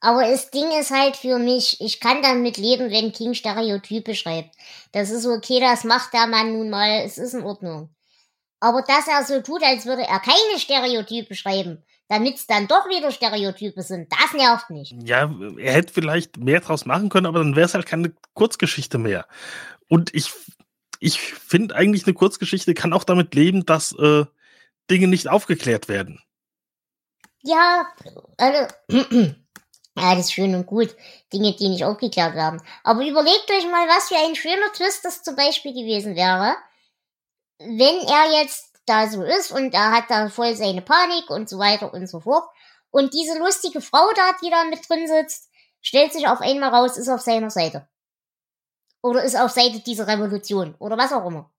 [0.00, 4.54] Aber das Ding ist halt für mich, ich kann damit leben, wenn King Stereotype schreibt.
[4.92, 7.90] Das ist okay, das macht der Mann nun mal, es ist in Ordnung.
[8.60, 12.88] Aber dass er so tut, als würde er keine Stereotype schreiben, damit es dann doch
[12.88, 14.94] wieder Stereotype sind, das nervt mich.
[15.02, 18.98] Ja, er hätte vielleicht mehr draus machen können, aber dann wäre es halt keine Kurzgeschichte
[18.98, 19.26] mehr.
[19.88, 20.32] Und ich,
[21.00, 24.24] ich finde eigentlich, eine Kurzgeschichte kann auch damit leben, dass äh,
[24.90, 26.20] Dinge nicht aufgeklärt werden.
[27.46, 27.86] Ja,
[28.38, 28.66] also,
[30.18, 30.96] ist schön und gut.
[31.32, 32.60] Dinge, die nicht aufgeklärt werden.
[32.82, 36.56] Aber überlegt euch mal, was für ein schöner Twist das zum Beispiel gewesen wäre,
[37.58, 41.58] wenn er jetzt da so ist und er hat da voll seine Panik und so
[41.58, 42.48] weiter und so fort.
[42.90, 45.48] Und diese lustige Frau da, die da mit drin sitzt,
[45.80, 47.88] stellt sich auf einmal raus, ist auf seiner Seite.
[49.02, 50.74] Oder ist auf Seite dieser Revolution.
[50.80, 51.52] Oder was auch immer.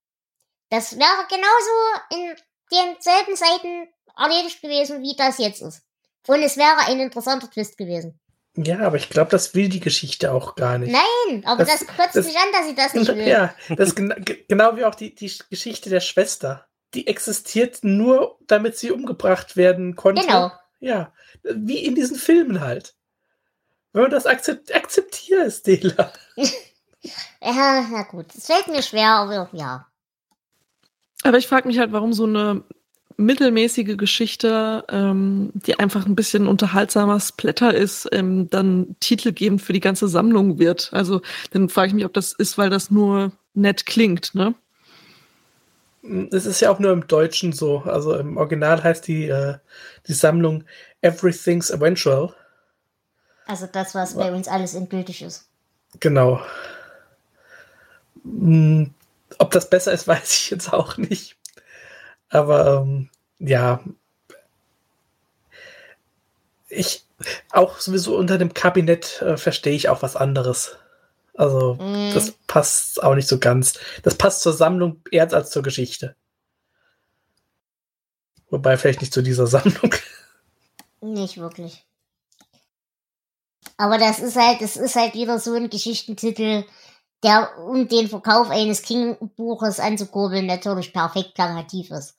[0.69, 2.35] Das wäre genauso in
[2.71, 5.81] denselben Seiten erledigt gewesen, wie das jetzt ist.
[6.27, 8.19] Und es wäre ein interessanter Twist gewesen.
[8.55, 10.91] Ja, aber ich glaube, das will die Geschichte auch gar nicht.
[10.91, 13.27] Nein, aber das, das kotzt das- mich an, dass sie das nicht will.
[13.27, 16.65] Ja, das gena ge- genau wie auch die, die Geschichte der Schwester.
[16.93, 20.21] Die existiert nur, damit sie umgebracht werden konnte.
[20.23, 20.51] Genau.
[20.79, 21.13] Ja,
[21.43, 22.95] wie in diesen Filmen halt.
[23.93, 26.11] Wenn man das akzept akzeptiert, Stella.
[27.41, 28.25] Ja, na gut.
[28.35, 29.87] Es fällt mir schwer, aber ja.
[31.23, 32.63] Aber ich frage mich halt, warum so eine
[33.17, 39.79] mittelmäßige Geschichte, ähm, die einfach ein bisschen unterhaltsamer Splatter ist, ähm, dann titelgebend für die
[39.79, 40.89] ganze Sammlung wird.
[40.93, 44.53] Also dann frage ich mich, ob das ist, weil das nur nett klingt, ne?
[46.31, 47.79] Es ist ja auch nur im Deutschen so.
[47.79, 49.55] Also im Original heißt die, äh,
[50.07, 50.63] die Sammlung
[51.01, 52.33] Everything's Eventual.
[53.45, 55.49] Also das, was bei uns alles endgültig ist.
[55.99, 56.41] Genau.
[58.23, 58.93] Hm,
[59.39, 61.36] Ob das besser ist, weiß ich jetzt auch nicht.
[62.29, 63.09] Aber ähm,
[63.39, 63.79] ja.
[66.69, 67.05] Ich
[67.51, 70.75] auch sowieso unter dem Kabinett äh, verstehe ich auch was anderes.
[71.33, 72.13] Also, Mm.
[72.13, 73.73] das passt auch nicht so ganz.
[74.03, 76.15] Das passt zur Sammlung eher als zur Geschichte.
[78.49, 79.93] Wobei vielleicht nicht zu dieser Sammlung.
[81.01, 81.85] Nicht wirklich.
[83.77, 86.63] Aber das ist halt, das ist halt wieder so ein Geschichtentitel,
[87.23, 92.15] der, um den Verkauf eines King-Buches anzukurbeln, natürlich perfekt plakativ ist.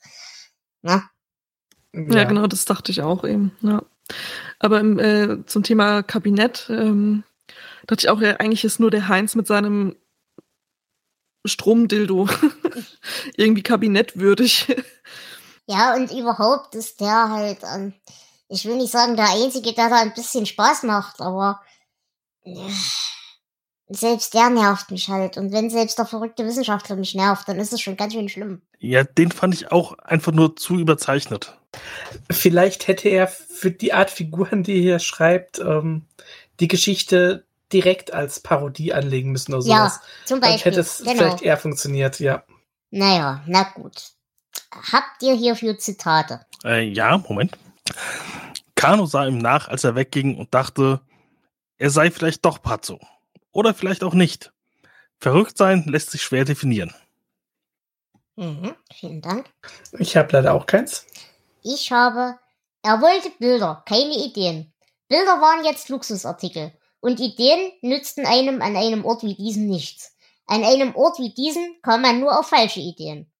[0.82, 1.02] Ne?
[1.92, 3.56] Ja, genau, das dachte ich auch eben.
[3.60, 3.82] Ja.
[4.58, 7.24] Aber im, äh, zum Thema Kabinett ähm,
[7.86, 9.96] dachte ich auch, ja, eigentlich ist nur der Heinz mit seinem
[11.44, 12.28] Stromdildo
[13.36, 14.74] irgendwie kabinettwürdig.
[15.66, 17.94] Ja, und überhaupt ist der halt, ähm,
[18.48, 21.60] ich will nicht sagen, der Einzige, der da ein bisschen Spaß macht, aber
[22.42, 22.70] äh,
[23.88, 25.36] selbst der nervt mich halt.
[25.36, 28.62] Und wenn selbst der verrückte Wissenschaftler mich nervt, dann ist es schon ganz schön schlimm.
[28.78, 31.56] Ja, den fand ich auch einfach nur zu überzeichnet.
[32.30, 36.06] Vielleicht hätte er für die Art Figuren, die er schreibt, ähm,
[36.60, 40.00] die Geschichte direkt als Parodie anlegen müssen oder Ja, sowas.
[40.24, 40.72] zum Dann Beispiel.
[40.72, 41.12] hätte es genau.
[41.12, 42.42] vielleicht eher funktioniert, ja.
[42.90, 44.12] Naja, na gut.
[44.92, 46.40] Habt ihr hierfür Zitate?
[46.64, 47.56] Äh, ja, Moment.
[48.74, 51.00] Kano sah ihm nach, als er wegging und dachte,
[51.78, 52.98] er sei vielleicht doch Pazzo.
[53.52, 54.52] Oder vielleicht auch nicht.
[55.18, 56.94] Verrückt sein lässt sich schwer definieren.
[58.36, 59.50] Mhm, vielen Dank.
[59.98, 61.06] Ich habe leider auch keins.
[61.62, 62.38] Ich habe,
[62.82, 64.72] er wollte Bilder, keine Ideen.
[65.08, 66.72] Bilder waren jetzt Luxusartikel.
[67.00, 70.14] Und Ideen nützten einem an einem Ort wie diesem nichts.
[70.46, 73.30] An einem Ort wie diesem kam man nur auf falsche Ideen.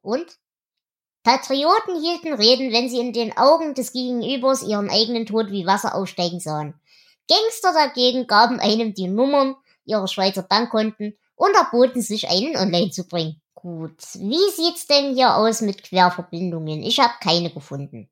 [0.00, 0.38] Und?
[1.22, 5.94] Patrioten hielten Reden, wenn sie in den Augen des Gegenübers ihren eigenen Tod wie Wasser
[5.94, 6.80] aufsteigen sahen.
[7.28, 13.06] Gangster dagegen gaben einem die Nummern ihrer Schweizer Bankkonten und erboten sich, einen online zu
[13.06, 13.40] bringen.
[13.54, 16.82] Gut, wie sieht's denn hier aus mit Querverbindungen?
[16.82, 18.08] Ich habe keine gefunden.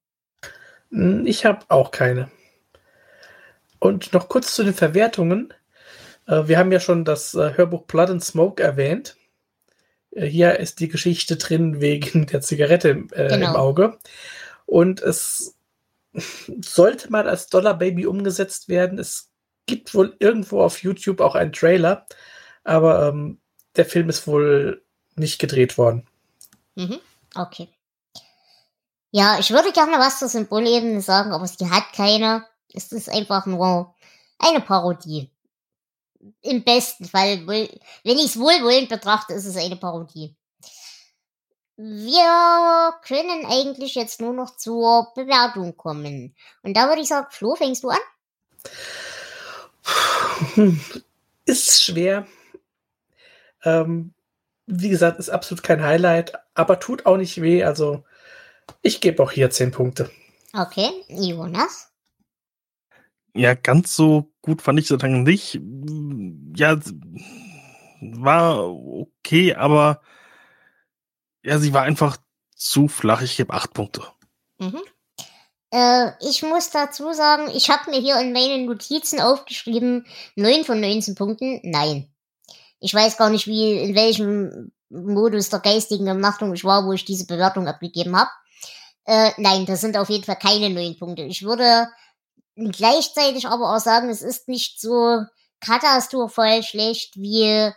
[0.91, 2.31] Hm, Ich habe auch keine.
[3.79, 5.53] Und noch kurz zu den Verwertungen.
[6.27, 9.17] Äh, Wir haben ja schon das äh, Hörbuch Blood and Smoke erwähnt.
[10.13, 13.51] Äh, Hier ist die Geschichte drin wegen der Zigarette im, äh, Genau.
[13.51, 13.99] im Auge.
[14.67, 15.54] Und es
[16.61, 18.99] sollte mal als Dollar Baby umgesetzt werden.
[18.99, 19.31] Es
[19.67, 22.07] gibt wohl irgendwo auf YouTube auch einen Trailer,
[22.65, 23.41] aber ähm,
[23.77, 24.85] der Film ist wohl
[25.17, 26.07] nicht gedreht worden.
[26.75, 27.01] Mhm.
[27.35, 27.69] Okay.
[29.11, 32.45] Ja, ich würde gerne was zur Symbolebene sagen, aber sie hat keine.
[32.73, 33.95] Es ist einfach nur
[34.39, 35.31] eine Parodie.
[36.41, 37.69] Im besten Fall, wenn
[38.19, 40.35] ich es wohlwollend betrachte, ist es eine Parodie.
[41.77, 46.35] Wir können eigentlich jetzt nur noch zur Bewertung kommen.
[46.63, 47.99] Und da würde ich sagen, Flo, fängst du an?
[51.47, 52.27] Ist schwer.
[53.65, 54.15] Ähm,
[54.67, 57.65] wie gesagt, ist absolut kein Highlight, aber tut auch nicht weh.
[57.65, 58.05] Also
[58.83, 60.11] ich gebe auch hier 10 Punkte.
[60.53, 61.91] Okay, Jonas?
[63.35, 65.61] Ja, ganz so gut fand ich dann nicht.
[66.57, 66.79] Ja,
[68.01, 70.01] war okay, aber
[71.45, 72.17] ja, sie war einfach
[72.57, 74.03] zu flach, ich gebe acht Punkte.
[74.59, 74.81] Mhm.
[75.71, 80.81] Äh, ich muss dazu sagen, ich habe mir hier in meinen Notizen aufgeschrieben, 9 von
[80.81, 82.13] 19 Punkten, nein.
[82.81, 87.05] Ich weiß gar nicht, wie, in welchem Modus der geistigen Umnachtung ich war, wo ich
[87.05, 88.31] diese Bewertung abgegeben habe.
[89.05, 91.23] Äh, nein, das sind auf jeden Fall keine 9 Punkte.
[91.23, 91.89] Ich würde
[92.57, 95.23] gleichzeitig aber auch sagen, es ist nicht so
[95.61, 97.73] katastrophal schlecht wie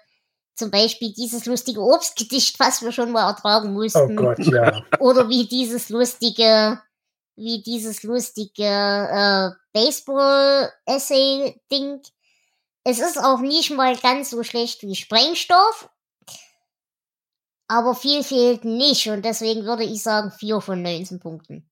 [0.58, 4.00] zum Beispiel dieses lustige Obstgedicht, was wir schon mal ertragen mussten.
[4.00, 4.84] Oh Gott, ja.
[5.00, 6.82] Oder wie dieses lustige,
[7.36, 12.02] wie dieses lustige äh, Baseball-Essay-Ding.
[12.84, 15.90] Es ist auch nicht mal ganz so schlecht wie Sprengstoff.
[17.70, 21.70] Aber viel fehlt nicht und deswegen würde ich sagen 4 von 19 Punkten.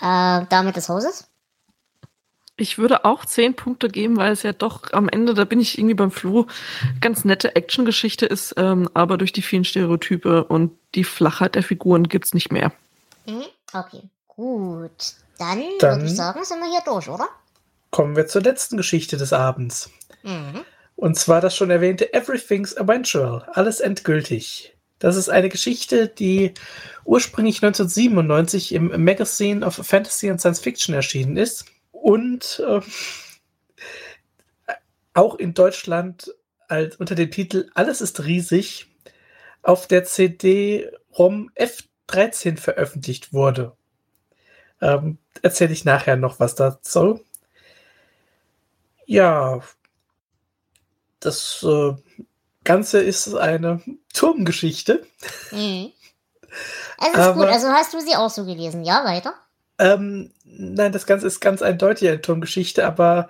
[0.00, 1.27] Äh, Dame des Hauses?
[2.60, 5.78] Ich würde auch zehn Punkte geben, weil es ja doch am Ende, da bin ich
[5.78, 6.48] irgendwie beim Flo,
[7.00, 12.08] ganz nette Actiongeschichte ist, ähm, aber durch die vielen Stereotype und die Flachheit der Figuren
[12.08, 12.72] gibt's nicht mehr.
[13.26, 13.44] Mhm.
[13.72, 14.90] Okay, gut.
[15.38, 17.28] Dann, Dann- würde ich sagen, sind wir hier durch, oder?
[17.90, 19.90] Kommen wir zur letzten Geschichte des Abends.
[20.24, 20.64] Mhm.
[20.96, 23.46] Und zwar das schon erwähnte Everything's Eventual.
[23.52, 24.74] Alles endgültig.
[24.98, 26.54] Das ist eine Geschichte, die
[27.04, 31.66] ursprünglich 1997 im Magazine of Fantasy and Science Fiction erschienen ist
[32.02, 32.80] und äh,
[35.14, 36.32] auch in Deutschland
[36.68, 38.86] als unter dem Titel Alles ist riesig
[39.62, 43.76] auf der CD-ROM F13 veröffentlicht wurde.
[44.80, 47.20] Ähm, Erzähle ich nachher noch was dazu.
[49.06, 49.60] Ja,
[51.20, 51.94] das äh,
[52.64, 53.80] Ganze ist eine
[54.12, 55.06] Turmgeschichte.
[55.50, 55.92] Mhm.
[57.00, 59.34] Es ist Aber- gut, also hast du sie auch so gelesen, ja, weiter?
[59.78, 63.28] Ähm, nein, das Ganze ist ganz eindeutig eine Turmgeschichte, aber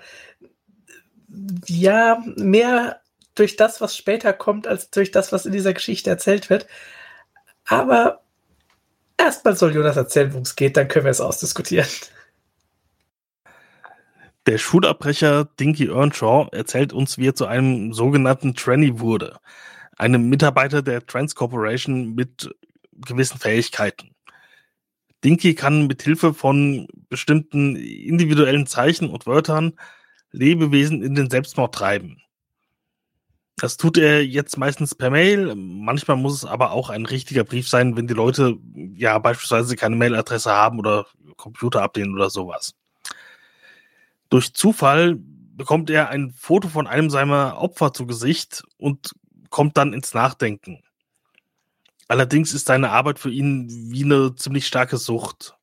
[1.66, 3.00] ja, mehr
[3.34, 6.66] durch das, was später kommt, als durch das, was in dieser Geschichte erzählt wird.
[7.66, 8.22] Aber
[9.16, 11.88] erstmal soll Jonas erzählen, worum es geht, dann können wir es ausdiskutieren.
[14.46, 19.38] Der Schulabbrecher Dinky Earnshaw erzählt uns, wie er zu einem sogenannten Tranny wurde.
[19.98, 22.48] Einem Mitarbeiter der Trans Corporation mit
[22.92, 24.14] gewissen Fähigkeiten.
[25.24, 29.72] Dinky kann mit Hilfe von bestimmten individuellen Zeichen und Wörtern
[30.30, 32.22] Lebewesen in den Selbstmord treiben.
[33.56, 35.54] Das tut er jetzt meistens per Mail.
[35.56, 38.56] Manchmal muss es aber auch ein richtiger Brief sein, wenn die Leute
[38.94, 41.06] ja beispielsweise keine Mailadresse haben oder
[41.36, 42.74] Computer ablehnen oder sowas.
[44.28, 49.14] Durch Zufall bekommt er ein Foto von einem seiner Opfer zu Gesicht und
[49.50, 50.84] kommt dann ins Nachdenken.
[52.08, 55.56] Allerdings ist seine Arbeit für ihn wie eine ziemlich starke Sucht.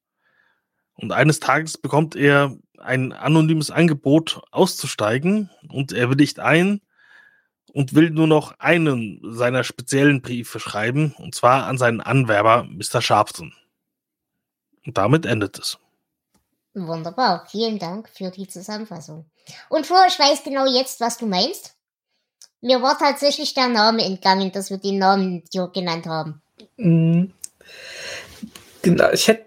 [0.94, 6.82] Und eines Tages bekommt er ein anonymes Angebot auszusteigen und er willigt ein
[7.74, 13.02] und will nur noch einen seiner speziellen Briefe schreiben, und zwar an seinen Anwerber, Mr.
[13.02, 13.54] Sharpton.
[14.86, 15.78] Und damit endet es.
[16.74, 19.30] Wunderbar, vielen Dank für die Zusammenfassung.
[19.70, 21.75] Und Flo, ich weiß genau jetzt, was du meinst.
[22.62, 26.42] Mir war tatsächlich der Name entgangen, dass wir den Namen dir genannt haben.
[26.78, 27.34] Mhm.
[28.82, 29.46] Genau, ich hätte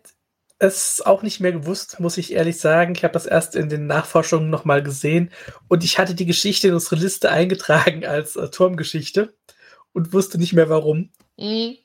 [0.59, 2.95] es auch nicht mehr gewusst, muss ich ehrlich sagen.
[2.97, 5.31] Ich habe das erst in den Nachforschungen nochmal gesehen
[5.69, 9.35] und ich hatte die Geschichte in unsere Liste eingetragen als äh, Turmgeschichte
[9.93, 11.11] und wusste nicht mehr warum.
[11.37, 11.77] Mhm.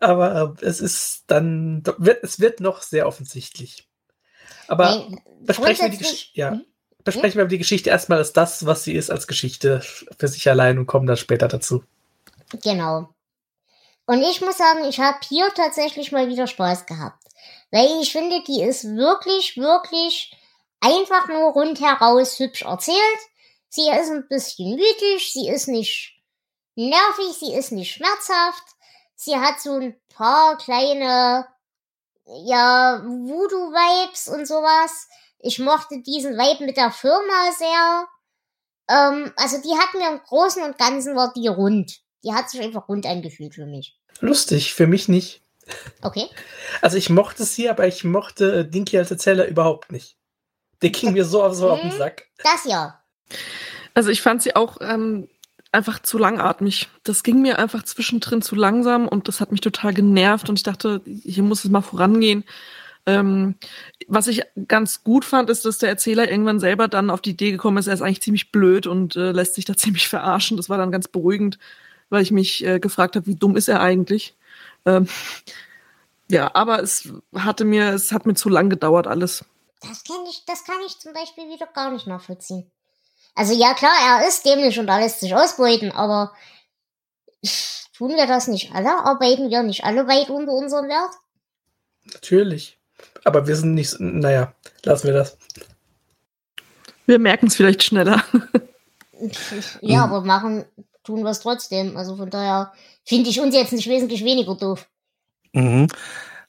[0.00, 3.88] Aber äh, es ist dann, wird, es wird noch sehr offensichtlich.
[4.68, 6.64] Aber Nein, besprechen wir, die grundsätzlich- Gesch ja, Mhm.
[7.06, 9.80] Besprechen wir die Geschichte erstmal als das, was sie ist, als Geschichte
[10.18, 11.82] für sich allein und kommen dann später dazu.
[12.62, 13.08] Genau.
[14.04, 17.24] Und ich muss sagen, ich habe hier tatsächlich mal wieder Spaß gehabt.
[17.70, 20.36] Weil ich finde, die ist wirklich, wirklich
[20.80, 22.98] einfach nur rundheraus hübsch erzählt.
[23.68, 26.14] Sie ist ein bisschen mythisch, sie ist nicht
[26.76, 28.64] nervig, sie ist nicht schmerzhaft.
[29.16, 31.46] Sie hat so ein paar kleine,
[32.24, 35.08] ja, Voodoo-Vibes und sowas.
[35.46, 38.06] Ich mochte diesen Vibe mit der Firma sehr.
[38.88, 42.00] Ähm, also die hat mir im Großen und Ganzen war die rund.
[42.24, 43.96] Die hat sich einfach rund angefühlt für mich.
[44.20, 45.42] Lustig, für mich nicht.
[46.02, 46.26] Okay.
[46.80, 50.16] Also ich mochte sie, aber ich mochte äh, Dinky als Erzähler überhaupt nicht.
[50.82, 51.98] Der ging mir so, so auf den Mhm.
[51.98, 52.26] Sack.
[52.42, 53.00] Das ja.
[53.94, 55.28] Also ich fand sie auch ähm,
[55.72, 56.88] einfach zu langatmig.
[57.04, 60.62] Das ging mir einfach zwischendrin zu langsam und das hat mich total genervt und ich
[60.62, 62.44] dachte, hier muss es mal vorangehen.
[63.06, 63.54] Ähm,
[64.08, 67.52] was ich ganz gut fand, ist, dass der Erzähler irgendwann selber dann auf die Idee
[67.52, 70.56] gekommen ist, er ist eigentlich ziemlich blöd und äh, lässt sich da ziemlich verarschen.
[70.56, 71.58] Das war dann ganz beruhigend,
[72.10, 74.36] weil ich mich äh, gefragt habe, wie dumm ist er eigentlich?
[74.84, 75.08] Ähm,
[76.28, 79.44] ja, aber es hatte mir, es hat mir zu lang gedauert alles.
[79.80, 82.70] Das kann ich, das kann ich zum Beispiel wieder gar nicht nachvollziehen.
[83.34, 86.32] Also ja klar, er ist dämlich und er lässt sich ausbeuten, aber
[87.96, 88.90] Tun wir das nicht alle?
[88.90, 91.14] Arbeiten wir nicht alle weit unter unserem Wert?
[92.12, 92.78] Natürlich.
[93.24, 94.54] Aber wir sind nicht, naja,
[94.84, 95.36] lassen wir das.
[97.06, 98.22] Wir merken es vielleicht schneller.
[99.80, 100.64] ja, aber machen
[101.04, 101.96] tun wir es trotzdem.
[101.96, 102.72] Also von daher
[103.04, 104.88] finde ich uns jetzt nicht wesentlich weniger doof.
[105.52, 105.86] Mhm.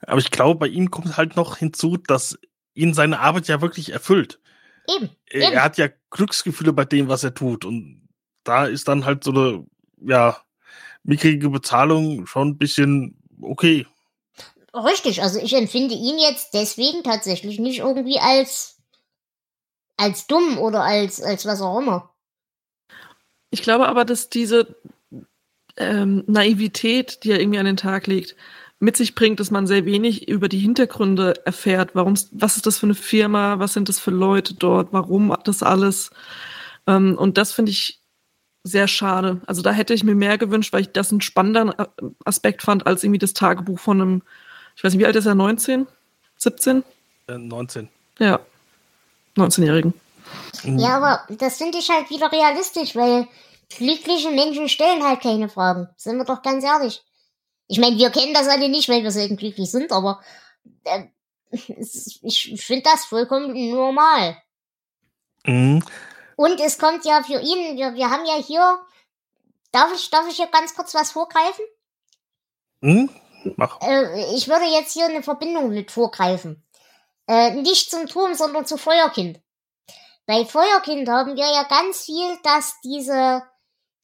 [0.02, 2.38] Aber ich glaube, bei ihm kommt halt noch hinzu, dass
[2.74, 4.40] ihn seine Arbeit ja wirklich erfüllt.
[4.88, 5.10] Eben.
[5.28, 5.64] Er eben.
[5.64, 7.66] hat ja Glücksgefühle bei dem, was er tut.
[7.66, 8.08] Und
[8.44, 9.66] da ist dann halt so eine,
[10.00, 10.38] ja,
[11.04, 13.86] mickrige Bezahlung schon ein bisschen okay.
[14.74, 18.78] Richtig, also ich empfinde ihn jetzt deswegen tatsächlich nicht irgendwie als,
[19.96, 22.14] als dumm oder als, als was auch immer.
[23.50, 24.76] Ich glaube aber, dass diese
[25.78, 28.36] ähm, Naivität, die er irgendwie an den Tag legt,
[28.80, 31.96] mit sich bringt, dass man sehr wenig über die Hintergründe erfährt.
[31.96, 33.60] Warum, was ist das für eine Firma?
[33.60, 34.90] Was sind das für Leute dort?
[34.92, 36.12] Warum das alles?
[36.86, 38.02] Ähm, und das finde ich
[38.64, 39.42] sehr schade.
[39.48, 41.74] Also da hätte ich mir mehr gewünscht, weil ich das einen spannenderen
[42.26, 44.22] Aspekt fand, als irgendwie das Tagebuch von einem,
[44.78, 45.34] ich weiß nicht, wie alt ist er?
[45.34, 45.88] 19?
[46.38, 46.84] 17?
[47.28, 47.90] Äh, 19.
[48.20, 48.40] Ja.
[49.36, 49.96] 19-Jährigen.
[50.64, 50.78] Mhm.
[50.78, 53.28] Ja, aber das finde ich halt wieder realistisch, weil
[53.70, 55.90] glückliche Menschen stellen halt keine Fragen.
[55.98, 57.04] Sind wir doch ganz ehrlich.
[57.68, 60.22] Ich meine, wir kennen das alle nicht, weil wir selten glücklich sind, aber
[60.84, 61.06] äh,
[61.50, 64.38] ich finde das vollkommen normal.
[65.44, 65.84] Mhm.
[66.36, 68.80] Und es kommt ja für ihn, wir, wir haben ja hier,
[69.72, 71.66] darf ich, darf ich hier ganz kurz was vorgreifen?
[72.82, 73.10] Mhm.
[73.56, 73.80] Mach.
[73.82, 76.68] Äh, ich würde jetzt hier eine Verbindung mit vorgreifen.
[77.28, 79.40] Äh, nicht zum Turm, sondern zu Feuerkind.
[80.26, 83.44] Bei Feuerkind haben wir ja ganz viel, dass diese,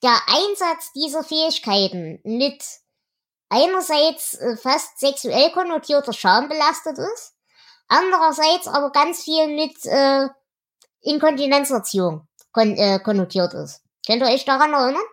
[0.01, 2.63] der Einsatz dieser Fähigkeiten mit
[3.49, 7.35] einerseits äh, fast sexuell konnotierter Scham belastet ist,
[7.87, 10.27] andererseits aber ganz viel mit äh,
[11.01, 13.81] Inkontinenzerziehung kon äh, konnotiert ist.
[14.05, 15.03] Könnt ihr euch daran erinnern?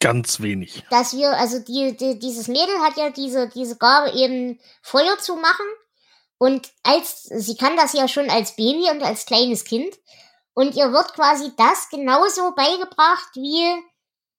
[0.00, 0.84] Ganz wenig.
[0.90, 5.36] Dass wir, also die, die, dieses Mädel hat ja diese, diese Gabe eben Feuer zu
[5.36, 5.66] machen.
[6.38, 9.92] Und als, sie kann das ja schon als Baby und als kleines Kind.
[10.54, 13.82] Und ihr wird quasi das genauso beigebracht, wie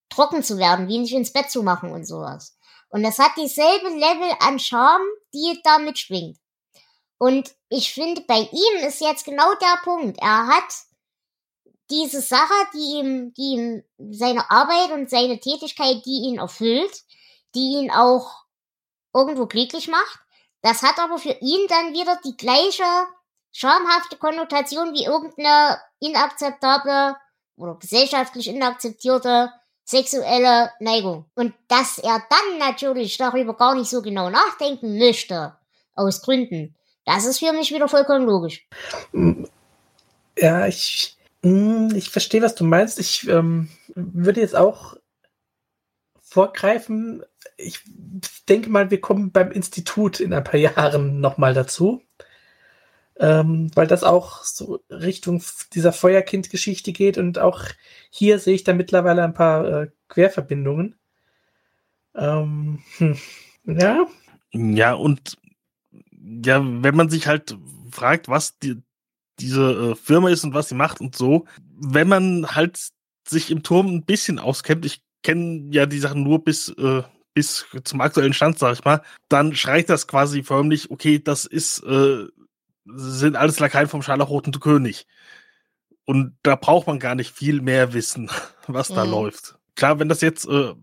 [0.10, 2.58] trocken zu werden, wie nicht ins Bett zu machen und sowas.
[2.90, 6.38] Und das hat dieselbe Level an Charme, die da mitschwingt.
[7.18, 10.20] Und ich finde, bei ihm ist jetzt genau der Punkt.
[10.22, 10.74] Er hat
[11.90, 17.04] diese Sache, die ihm, die ihm seine Arbeit und seine Tätigkeit, die ihn erfüllt,
[17.56, 18.44] die ihn auch
[19.14, 20.20] irgendwo glücklich macht.
[20.62, 22.84] Das hat aber für ihn dann wieder die gleiche
[23.52, 27.16] schamhafte Konnotation wie irgendeine inakzeptable
[27.56, 29.52] oder gesellschaftlich inakzeptierte
[29.84, 31.26] sexuelle Neigung.
[31.36, 35.58] Und dass er dann natürlich darüber gar nicht so genau nachdenken möchte,
[35.96, 36.76] aus Gründen,
[37.06, 38.68] das ist für mich wieder vollkommen logisch.
[40.38, 43.00] Ja, ich, ich verstehe, was du meinst.
[43.00, 44.98] Ich ähm, würde jetzt auch
[46.22, 47.24] vorgreifen.
[47.58, 47.82] Ich
[48.48, 52.02] denke mal, wir kommen beim Institut in ein paar Jahren nochmal dazu.
[53.22, 57.64] Ähm, weil das auch so Richtung dieser Feuerkind-Geschichte geht und auch
[58.10, 60.96] hier sehe ich da mittlerweile ein paar äh, Querverbindungen.
[62.16, 63.18] Ähm, hm,
[63.66, 64.08] ja.
[64.52, 65.38] Ja, und
[66.12, 67.58] ja, wenn man sich halt
[67.92, 68.82] fragt, was die,
[69.40, 71.46] diese äh, Firma ist und was sie macht und so,
[71.80, 72.80] wenn man halt
[73.28, 77.66] sich im Turm ein bisschen auskennt, ich kenne ja die Sachen nur bis, äh, bis
[77.84, 82.26] zum aktuellen Stand, sag ich mal, dann schreit das quasi förmlich, okay, das ist, äh,
[82.86, 85.06] sind alles Lakaien vom Scharlachroten König.
[86.06, 88.32] Und da braucht man gar nicht viel mehr wissen,
[88.68, 89.12] was da Mhm.
[89.12, 89.56] läuft.
[89.76, 90.74] Klar, wenn das jetzt äh,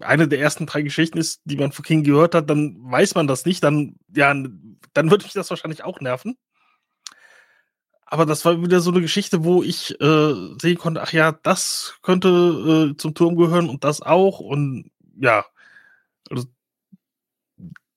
[0.00, 3.26] eine der ersten drei Geschichten ist, die man von King gehört hat, dann weiß man
[3.26, 6.36] das nicht, dann, ja, dann würde mich das wahrscheinlich auch nerven.
[8.10, 11.98] Aber das war wieder so eine Geschichte, wo ich äh, sehen konnte, ach ja, das
[12.00, 14.40] könnte äh, zum Turm gehören und das auch.
[14.40, 14.90] Und
[15.20, 15.44] ja,
[16.30, 16.46] also,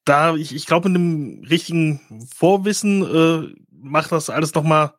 [0.03, 4.93] da, ich, ich glaube, mit einem richtigen Vorwissen äh, macht das alles nochmal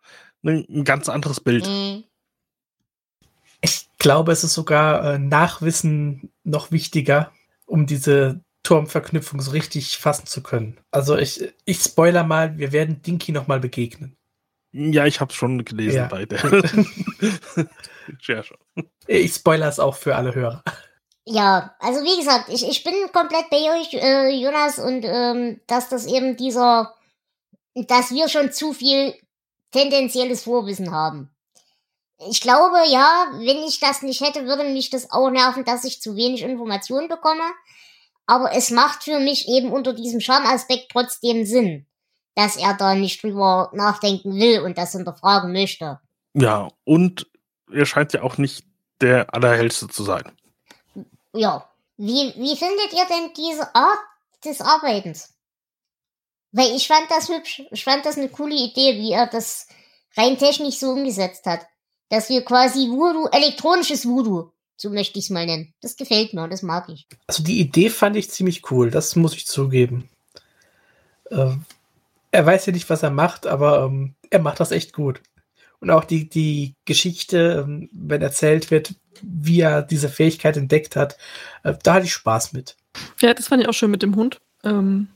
[0.45, 1.67] ein, ein ganz anderes Bild.
[1.69, 2.05] Mhm.
[3.61, 7.33] Ich glaube, es ist sogar äh, Nachwissen noch wichtiger,
[7.67, 10.81] um diese Turmverknüpfung so richtig fassen zu können.
[10.91, 14.17] Also ich, ich spoiler mal, wir werden Dinky noch mal begegnen.
[14.73, 16.07] Ja, ich habe schon gelesen Ja.
[16.07, 16.43] bei der
[18.09, 18.57] Recherche.
[19.07, 20.63] Ich spoiler es auch für alle Hörer.
[21.25, 25.89] Ja, also wie gesagt, ich, ich bin komplett bei euch, äh, Jonas, und ähm, dass
[25.89, 26.95] das eben dieser,
[27.75, 29.15] dass wir schon zu viel
[29.71, 31.31] tendenzielles Vorwissen haben.
[32.29, 36.01] Ich glaube, ja, wenn ich das nicht hätte, würde mich das auch nerven, dass ich
[36.01, 37.45] zu wenig Informationen bekomme.
[38.27, 41.87] Aber es macht für mich eben unter diesem Schamaspekt trotzdem Sinn,
[42.35, 46.01] dass er da nicht drüber nachdenken will und das hinterfragen möchte.
[46.35, 47.27] Ja, und
[47.71, 48.65] er scheint ja auch nicht
[49.01, 50.31] der Allerhellste zu sein.
[51.35, 53.99] Ja, Wie, wie findet ihr denn diese Art
[54.45, 55.35] des Arbeitens?
[56.53, 57.63] Weil ich fand das hübsch.
[57.71, 59.67] Ich fand das eine coole Idee, wie er das
[60.17, 61.61] rein technisch so umgesetzt hat.
[62.09, 65.73] Dass wir quasi Voodoo, elektronisches Voodoo, so möchte ich es mal nennen.
[65.81, 67.07] Das gefällt mir, das mag ich.
[67.27, 70.11] Also die Idee fand ich ziemlich cool, das muss ich zugeben.
[71.31, 71.65] Ähm,
[72.33, 75.21] er weiß ja nicht, was er macht, aber ähm, er macht das echt gut.
[75.81, 81.17] Und auch die, die Geschichte, ähm, wenn erzählt wird, wie er diese Fähigkeit entdeckt hat,
[81.63, 82.77] äh, da hatte ich Spaß mit.
[83.21, 84.41] Ja, das fand ich auch schön mit dem Hund.
[84.65, 85.09] Ähm,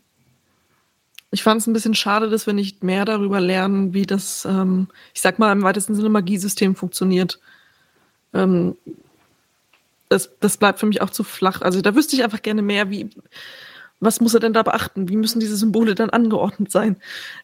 [1.31, 4.89] ich fand es ein bisschen schade, dass wir nicht mehr darüber lernen, wie das, ähm,
[5.15, 7.41] ich sag mal, im weitesten Sinne Magiesystem funktioniert.
[8.35, 8.77] Ähm,
[10.09, 11.63] das, das bleibt für mich auch zu flach.
[11.63, 13.11] Also da wüsste ich einfach gerne mehr, wie,
[14.01, 15.09] was muss er denn da beachten?
[15.09, 16.97] Wie müssen diese Symbole dann angeordnet sein?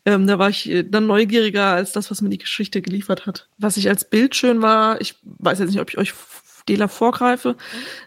[0.04, 3.48] Ähm, da war ich äh, dann neugieriger als das, was mir die Geschichte geliefert hat.
[3.58, 6.12] Was ich als Bild schön war, ich weiß jetzt nicht, ob ich euch
[6.68, 7.56] Dela vorgreife,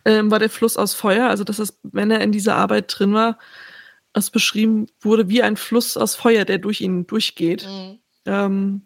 [0.05, 1.27] ähm, war der Fluss aus Feuer.
[1.27, 3.37] Also, dass es, wenn er in dieser Arbeit drin war,
[4.13, 7.67] es beschrieben wurde wie ein Fluss aus Feuer, der durch ihn durchgeht.
[7.67, 7.99] Mhm.
[8.25, 8.81] Ähm,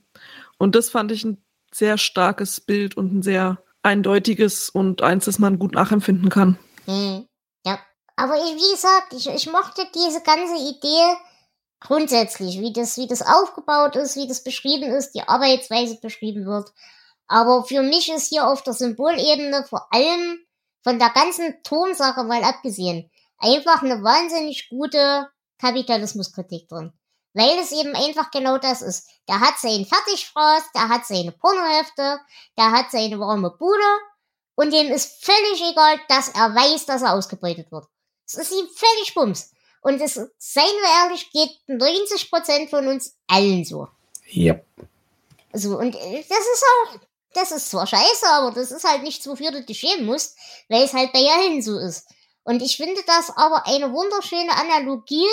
[0.58, 1.38] und das fand ich ein
[1.72, 6.58] sehr starkes Bild und ein sehr eindeutiges und eins, das man gut nachempfinden kann.
[6.88, 7.29] Mhm.
[8.20, 11.16] Aber ich, wie gesagt, ich, ich mochte diese ganze Idee
[11.80, 16.74] grundsätzlich, wie das, wie das aufgebaut ist, wie das beschrieben ist, die Arbeitsweise beschrieben wird.
[17.28, 20.38] Aber für mich ist hier auf der Symbolebene vor allem
[20.84, 26.92] von der ganzen Tonsache mal abgesehen einfach eine wahnsinnig gute Kapitalismuskritik drin.
[27.34, 29.10] Weil es eben einfach genau das ist.
[29.30, 32.20] Der hat seinen Fertigfraß, der hat seine Pornohefte,
[32.58, 34.00] der hat seine warme Bude
[34.56, 37.86] und dem ist völlig egal, dass er weiß, dass er ausgebeutet wird.
[38.30, 39.52] Es ist ihm völlig bums.
[39.82, 43.88] Und es, seien wir ehrlich, geht 90% von uns allen so.
[44.28, 44.60] Ja.
[45.54, 47.00] So, und äh, das ist auch,
[47.34, 50.84] das ist zwar scheiße, aber das ist halt nichts, wofür du dich schämen musst, weil
[50.84, 52.08] es halt bei allen so ist.
[52.44, 55.28] Und ich finde das aber eine wunderschöne Analogie,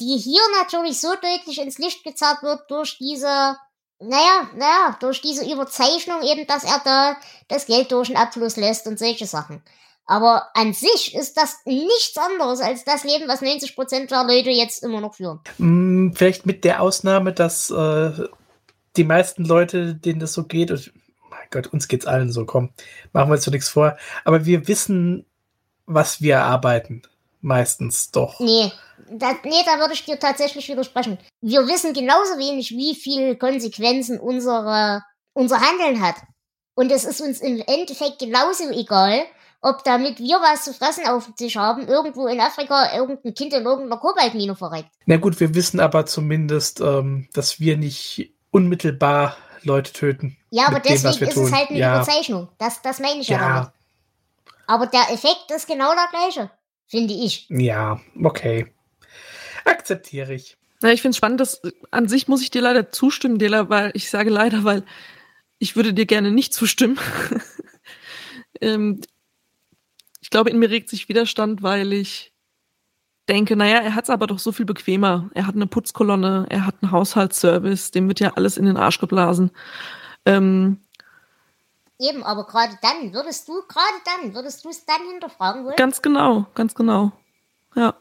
[0.00, 3.56] die hier natürlich so deutlich ins Licht gezerrt wird durch diese,
[4.00, 7.16] naja, naja, durch diese Überzeichnung eben, dass er da
[7.48, 9.62] das Geld durch den Abfluss lässt und solche Sachen.
[10.08, 14.48] Aber an sich ist das nichts anderes als das Leben, was 90 Prozent der Leute
[14.48, 15.40] jetzt immer noch führen.
[15.58, 18.12] Mm, vielleicht mit der Ausnahme, dass äh,
[18.96, 20.94] die meisten Leute, denen das so geht, und
[21.28, 22.70] mein Gott, uns geht's allen so, komm,
[23.12, 23.98] machen wir uns so nichts vor.
[24.24, 25.26] Aber wir wissen,
[25.84, 27.02] was wir arbeiten.
[27.40, 28.40] Meistens doch.
[28.40, 28.72] Nee,
[29.10, 31.18] da, nee, da würde ich dir tatsächlich widersprechen.
[31.42, 35.04] Wir wissen genauso wenig, wie viele Konsequenzen unsere,
[35.34, 36.16] unser Handeln hat.
[36.74, 39.24] Und es ist uns im Endeffekt genauso egal,
[39.60, 43.52] ob damit wir was zu fressen auf dem Tisch haben, irgendwo in Afrika irgendein Kind
[43.52, 44.90] in irgendeiner Kobaltmine verreckt.
[45.06, 50.36] Na gut, wir wissen aber zumindest, ähm, dass wir nicht unmittelbar Leute töten.
[50.50, 51.46] Ja, aber deswegen dem, ist tun.
[51.46, 51.96] es halt eine ja.
[51.96, 52.48] Überzeichnung.
[52.58, 53.70] Das, das meine ich ja, ja damit.
[54.66, 56.50] Aber der Effekt ist genau der gleiche,
[56.86, 57.46] finde ich.
[57.48, 58.72] Ja, okay.
[59.64, 60.56] Akzeptiere ich.
[60.80, 63.90] Na, ich finde es spannend, dass an sich muss ich dir leider zustimmen, Dela, weil
[63.94, 64.84] ich sage leider, weil
[65.58, 66.98] ich würde dir gerne nicht zustimmen.
[68.60, 69.00] ähm,
[70.28, 72.34] ich glaube, in mir regt sich Widerstand, weil ich
[73.30, 75.30] denke, naja, er hat es aber doch so viel bequemer.
[75.32, 78.98] Er hat eine Putzkolonne, er hat einen Haushaltsservice, dem wird ja alles in den Arsch
[78.98, 79.50] geblasen.
[80.26, 80.84] Ähm,
[81.98, 85.76] Eben, aber gerade dann, würdest du, gerade dann, würdest du es dann hinterfragen wollen?
[85.76, 87.10] Ganz genau, ganz genau.
[87.74, 87.94] Ja.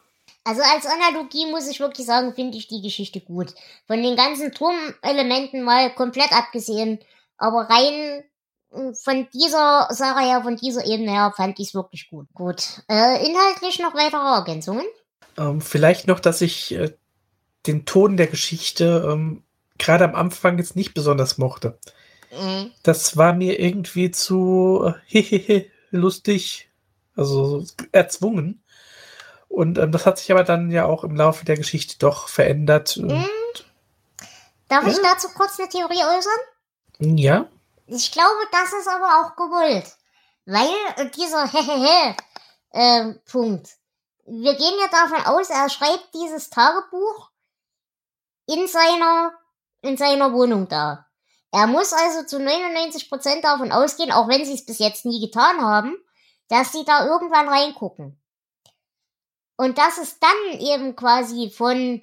[0.43, 3.55] Also als Analogie muss ich wirklich sagen, finde ich die Geschichte gut.
[3.87, 6.99] Von den ganzen Turmelementen mal komplett abgesehen,
[7.37, 8.25] aber rein
[8.71, 12.27] von dieser Sache her, von dieser Ebene her, fand ich es wirklich gut.
[12.33, 12.83] Gut.
[12.89, 14.85] Äh, inhaltlich noch weitere Ergänzungen?
[15.37, 16.93] Ähm, vielleicht noch, dass ich äh,
[17.65, 19.43] den Ton der Geschichte ähm,
[19.77, 21.79] gerade am Anfang jetzt nicht besonders mochte.
[22.31, 22.71] Mhm.
[22.83, 26.69] Das war mir irgendwie zu äh, lustig,
[27.15, 28.63] also erzwungen.
[29.47, 32.97] Und ähm, das hat sich aber dann ja auch im Laufe der Geschichte doch verändert.
[32.97, 33.25] Mhm.
[34.67, 34.91] Darf ja?
[34.91, 37.17] ich dazu kurz eine Theorie äußern?
[37.17, 37.47] Ja.
[37.87, 39.95] Ich glaube, das ist aber auch gewollt.
[40.45, 42.15] Weil äh, dieser Hehehe
[42.71, 43.69] äh, Punkt.
[44.25, 47.31] Wir gehen ja davon aus, er schreibt dieses Tagebuch
[48.45, 49.31] in seiner,
[49.81, 51.05] in seiner Wohnung da.
[51.51, 55.61] Er muss also zu 99% davon ausgehen, auch wenn sie es bis jetzt nie getan
[55.61, 55.97] haben,
[56.49, 58.21] dass sie da irgendwann reingucken.
[59.55, 62.01] Und das ist dann eben quasi von,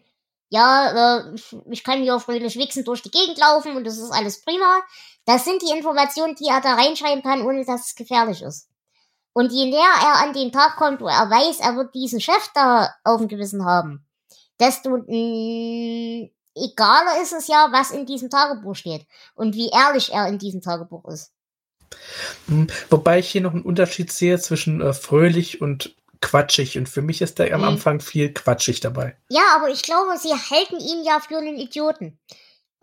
[0.49, 1.35] ja, äh,
[1.71, 4.83] ich kann hier fröhlich wichsen durch die Gegend laufen und das ist alles prima,
[5.27, 8.69] das sind die Informationen, die er da reinschreiben kann, ohne dass es gefährlich ist.
[9.33, 12.51] Und je näher er an den Tag kommt, wo er weiß, er wird diesen Chef
[12.55, 14.07] da auf dem Gewissen haben,
[14.61, 20.29] desto mh, egaler ist es ja, was in diesem Tagebuch steht und wie ehrlich er
[20.29, 21.33] in diesem Tagebuch ist.
[22.47, 27.03] Hm, wobei ich hier noch einen Unterschied sehe zwischen äh, fröhlich und quatschig und für
[27.03, 27.69] mich ist da am Mhm.
[27.69, 29.17] Anfang viel quatschig dabei.
[29.29, 32.19] Ja, aber ich glaube, sie halten ihn ja für einen Idioten.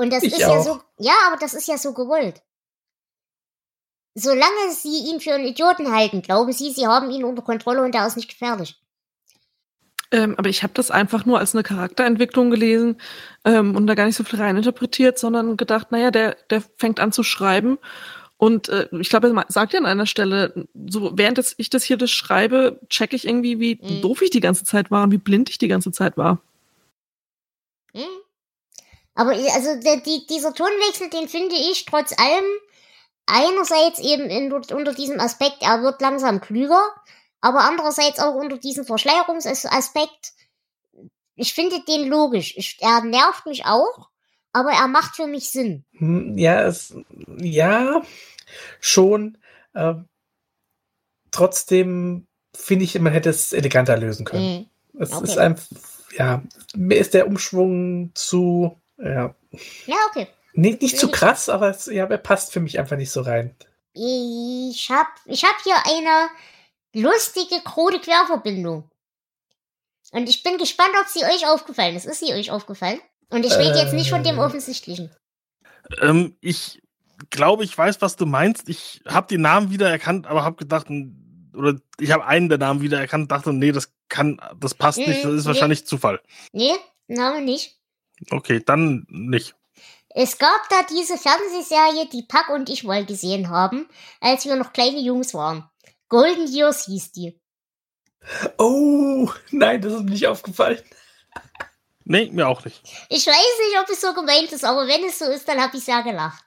[0.02, 0.64] Und das Ich ist ja auch.
[0.66, 2.42] so, ja, aber das ist ja so gewollt.
[4.16, 7.94] Solange sie ihn für einen Idioten halten, glauben sie, sie haben ihn unter Kontrolle und
[7.96, 8.76] er ist nicht gefährlich.
[10.12, 12.98] Ähm, aber ich habe das einfach nur als eine Charakterentwicklung gelesen
[13.46, 17.12] ähm, und da gar nicht so viel reininterpretiert, sondern gedacht, naja, der, der fängt an
[17.14, 17.78] zu schreiben.
[18.38, 21.96] Und äh, ich glaube, er sagt ja an einer Stelle, so während ich das hier
[21.98, 24.02] das schreibe, checke ich irgendwie, wie Mhm.
[24.02, 26.42] doof ich die ganze Zeit war und wie blind ich die ganze Zeit war.
[27.94, 28.04] Hm?
[29.14, 32.46] Aber also der, die, dieser Tonwechsel, den finde ich trotz allem
[33.26, 36.82] einerseits eben in, unter diesem Aspekt, er wird langsam klüger,
[37.40, 40.34] aber andererseits auch unter diesem Verschleierungsaspekt.
[41.36, 42.54] Ich finde den logisch.
[42.58, 44.10] Ich, er nervt mich auch,
[44.54, 45.86] aber er macht für mich Sinn.
[45.98, 46.94] Hm, Ja, es,
[47.38, 48.02] ja,
[48.80, 49.38] schon.
[49.74, 50.08] Ähm,
[51.32, 54.58] trotzdem finde ich, man hätte es eleganter lösen können.
[54.58, 54.66] Hm.
[55.00, 55.24] Es okay.
[55.24, 55.66] ist einfach,
[56.18, 56.44] ja,
[56.76, 59.36] mir ist der Umschwung zu, ja,
[59.86, 60.28] Ja, okay.
[60.54, 61.12] nicht, nicht zu Nee.
[61.12, 63.56] krass, aber es, ja, er passt für mich einfach nicht so rein.
[63.94, 66.30] Ich hab, ich hab hier eine
[66.94, 68.90] lustige, krude Querverbindung.
[70.14, 72.06] Und ich bin gespannt, ob sie euch aufgefallen ist.
[72.06, 73.00] Ist sie euch aufgefallen?
[73.30, 74.42] Und ich rede jetzt nicht von dem Äh.
[74.42, 75.10] Offensichtlichen.
[76.02, 76.82] Ähm, ich
[77.30, 78.68] glaube, ich weiß, was du meinst.
[78.68, 80.88] Ich habe die Namen wiedererkannt, aber habe gedacht,
[81.56, 85.24] oder ich habe einen der Namen wiedererkannt, dachte, nee, das kann, das passt Mhm, nicht,
[85.24, 85.48] das ist nee.
[85.48, 86.22] wahrscheinlich Zufall.
[86.52, 86.74] Nee,
[87.08, 87.78] Name nicht.
[88.30, 89.56] Okay, dann nicht.
[90.14, 93.88] Es gab da diese Fernsehserie, die Pack und ich mal gesehen haben,
[94.20, 95.70] als wir noch kleine Jungs waren.
[96.10, 97.40] Golden Years hieß die.
[98.58, 100.82] Oh, nein, das ist mir nicht aufgefallen.
[102.04, 102.82] Nee, mir auch nicht.
[103.10, 105.78] Ich weiß nicht, ob es so gemeint ist, aber wenn es so ist, dann habe
[105.78, 106.44] ich sehr gelacht.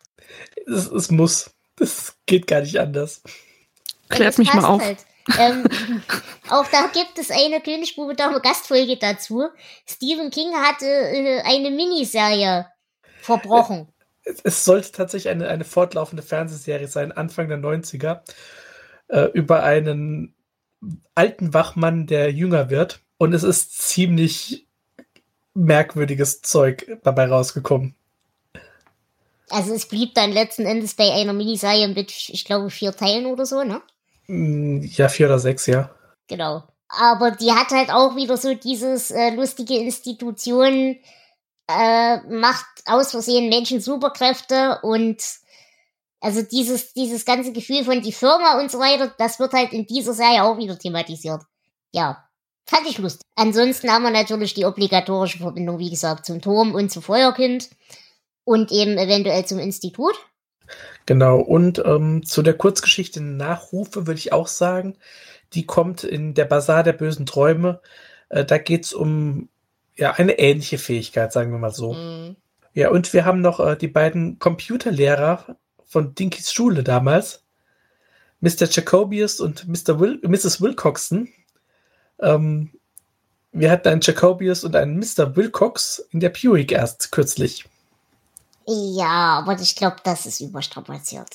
[0.67, 1.51] Es, es muss.
[1.77, 3.23] Das geht gar nicht anders.
[4.09, 4.83] Klärt mich mal auf.
[4.83, 5.05] Halt.
[5.39, 5.65] Ähm,
[6.51, 9.49] auch da gibt es eine Königsbube Dame Gastfolge dazu.
[9.87, 12.67] Stephen King hatte äh, eine Miniserie
[13.21, 13.89] verbrochen.
[14.23, 18.21] Es, es sollte tatsächlich eine, eine fortlaufende Fernsehserie sein, Anfang der 90er,
[19.09, 20.35] äh, über einen
[21.15, 23.01] alten Wachmann, der jünger wird.
[23.17, 24.67] Und es ist ziemlich
[25.55, 27.95] merkwürdiges Zeug dabei rausgekommen.
[29.51, 33.47] Also es blieb dann letzten Endes bei einer Miniserie mit, ich glaube, vier Teilen oder
[33.47, 33.81] so, ne?
[34.27, 35.91] Mm, Ja, vier oder sechs, ja.
[36.29, 36.63] Genau.
[36.89, 40.97] Aber die hat halt auch wieder so dieses äh, lustige Institution,
[41.69, 45.23] äh, macht aus Versehen Menschen Superkräfte und
[46.21, 49.87] also dieses, dieses ganze Gefühl von die Firma und so weiter, das wird halt in
[49.87, 51.43] dieser Serie auch wieder thematisiert.
[51.93, 52.25] Ja,
[52.67, 53.23] fand ich lustig.
[53.35, 57.69] Ansonsten haben wir natürlich die obligatorische Verbindung, wie gesagt, zum Turm und zum Feuerkind
[58.45, 60.15] und eben eventuell zum Institut.
[61.07, 64.97] Genau, und ähm, zu der Kurzgeschichte Nachrufe würde ich auch sagen,
[65.53, 67.81] die kommt in der Bazar der bösen Träume.
[68.31, 69.49] Äh, da geht es um
[69.97, 71.93] ja, eine ähnliche Fähigkeit, sagen wir mal so.
[71.93, 72.37] Mhm.
[72.73, 77.45] Ja, und wir haben noch äh, die beiden Computerlehrer von Dinkys Schule damals,
[78.41, 78.67] Mr.
[78.69, 80.01] Jacobius und Mr.
[80.01, 80.61] Will Mrs.
[80.61, 81.29] Wilcoxon.
[82.21, 82.71] Ähm,
[83.53, 85.37] wir hatten einen Jacobius und einen Mr.
[85.37, 87.65] Wilcox in der Buick erst kürzlich.
[88.67, 91.31] Ja, aber ich glaube, das ist überstrapaziert.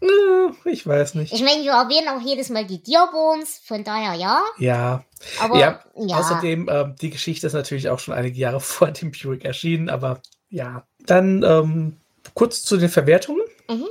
[0.00, 1.32] Äh, ich weiß nicht.
[1.32, 4.42] Ich meine, wir erwähnen auch jedes Mal die Dearborns, von daher ja.
[4.58, 5.04] Ja,
[5.40, 9.12] Aber Ja, ja, Außerdem, ähm, die Geschichte ist natürlich auch schon einige Jahre vor dem
[9.12, 10.86] Buick erschienen, aber ja.
[11.06, 12.00] Dann ähm,
[12.34, 13.44] kurz zu den Verwertungen.
[13.68, 13.86] Mhm.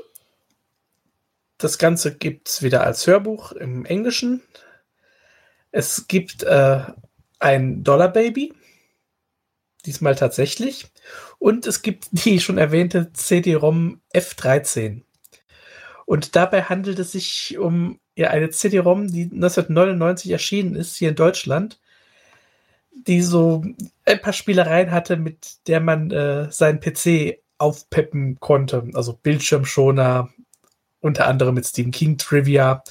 [1.57, 4.41] Das Ganze gibt es wieder als Hörbuch im Englischen.
[5.71, 6.81] Es gibt äh,
[7.39, 8.53] ein Dollar Baby.
[9.85, 10.92] Diesmal tatsächlich.
[11.43, 15.01] Und es gibt die schon erwähnte CD-ROM F13.
[16.05, 21.15] Und dabei handelt es sich um ja, eine CD-ROM, die 1999 erschienen ist, hier in
[21.15, 21.81] Deutschland,
[22.91, 23.61] die so
[24.05, 28.89] ein paar Spielereien hatte, mit der man äh, seinen PC aufpeppen konnte.
[28.93, 30.29] Also Bildschirmschoner,
[31.01, 32.85] unter anderem mit Stephen King Trivia,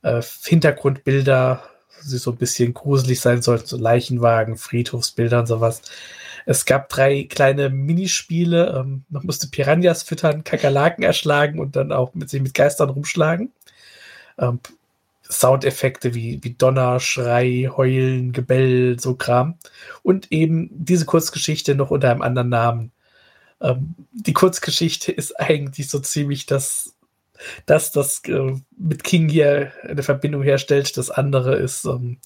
[0.00, 1.62] äh, Hintergrundbilder,
[2.10, 5.82] die so ein bisschen gruselig sein sollten, so Leichenwagen, Friedhofsbilder und sowas.
[6.46, 8.74] Es gab drei kleine Minispiele.
[8.76, 13.52] Ähm, man musste Piranhas füttern, Kakerlaken erschlagen und dann auch mit sich mit Geistern rumschlagen.
[14.38, 14.60] Ähm,
[15.32, 19.56] Soundeffekte wie, wie Donner, Schrei, Heulen, Gebell, so Kram.
[20.02, 22.92] Und eben diese Kurzgeschichte noch unter einem anderen Namen.
[23.60, 26.94] Ähm, die Kurzgeschichte ist eigentlich so ziemlich das,
[27.66, 30.96] das, das äh, mit King hier eine Verbindung herstellt.
[30.96, 32.18] Das andere ist ähm,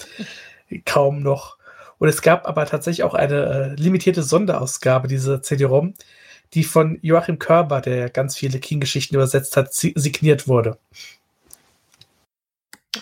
[0.84, 1.55] kaum noch.
[1.98, 5.94] Und es gab aber tatsächlich auch eine äh, limitierte Sonderausgabe dieser CD-ROM,
[6.55, 10.78] die von Joachim Körber, der ganz viele King-Geschichten übersetzt hat, si- signiert wurde.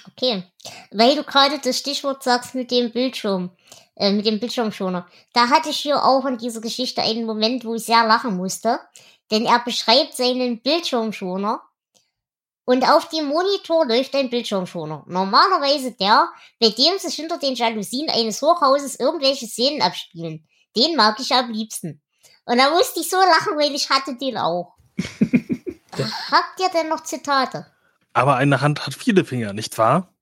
[0.08, 0.42] okay.
[0.90, 3.50] weil du gerade das Stichwort sagst mit dem Bildschirm,
[3.96, 5.06] äh, mit dem Bildschirmschoner.
[5.32, 8.80] Da hatte ich hier auch in dieser Geschichte einen Moment, wo ich sehr lachen musste.
[9.30, 11.62] Denn er beschreibt seinen Bildschirmschoner
[12.64, 15.04] und auf dem Monitor läuft ein Bildschirmschoner.
[15.06, 16.28] Normalerweise der,
[16.60, 20.46] bei dem sich hinter den Jalousien eines Hochhauses irgendwelche Szenen abspielen.
[20.76, 22.02] Den mag ich am liebsten.
[22.46, 24.74] Und da musste ich so lachen, weil ich hatte den auch.
[26.30, 27.66] Habt ihr denn noch Zitate?
[28.12, 30.14] Aber eine Hand hat viele Finger, nicht wahr?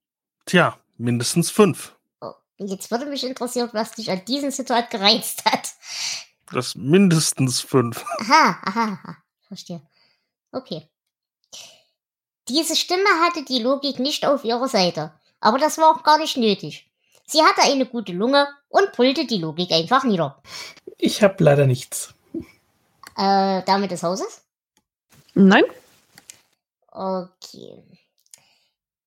[0.46, 1.96] Tja, mindestens fünf.
[2.20, 5.70] Oh, jetzt würde mich interessieren, was dich an diesem Zitat gereizt hat.
[6.50, 8.04] Das mindestens fünf.
[8.20, 9.16] Aha, aha, aha.
[9.48, 9.82] Verstehe.
[10.50, 10.91] Okay.
[12.48, 15.12] Diese Stimme hatte die Logik nicht auf ihrer Seite.
[15.40, 16.88] Aber das war auch gar nicht nötig.
[17.26, 20.42] Sie hatte eine gute Lunge und pullte die Logik einfach nieder.
[20.98, 22.14] Ich habe leider nichts.
[23.16, 24.42] Äh, Dame des Hauses?
[25.34, 25.64] Nein?
[26.90, 27.82] Okay.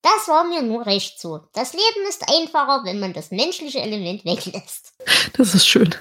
[0.01, 1.41] Das war mir nur recht so.
[1.53, 4.93] Das Leben ist einfacher, wenn man das menschliche Element weglässt.
[5.37, 5.93] Das ist schön.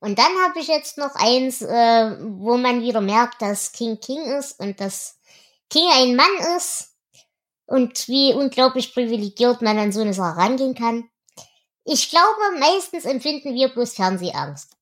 [0.00, 4.22] Und dann habe ich jetzt noch eins, äh, wo man wieder merkt, dass King King
[4.38, 5.15] ist und dass
[5.70, 6.94] King ein Mann ist
[7.66, 11.08] und wie unglaublich privilegiert man an so eine Sache rangehen kann.
[11.84, 14.72] Ich glaube, meistens empfinden wir bloß Fernsehangst.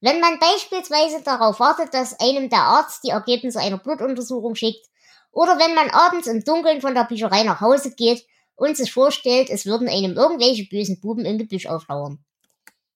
[0.00, 4.86] Wenn man beispielsweise darauf wartet, dass einem der Arzt die Ergebnisse einer Blutuntersuchung schickt,
[5.32, 8.24] oder wenn man abends im Dunkeln von der Bücherei nach Hause geht
[8.54, 12.24] und sich vorstellt, es würden einem irgendwelche bösen Buben im Gebüsch auflauern.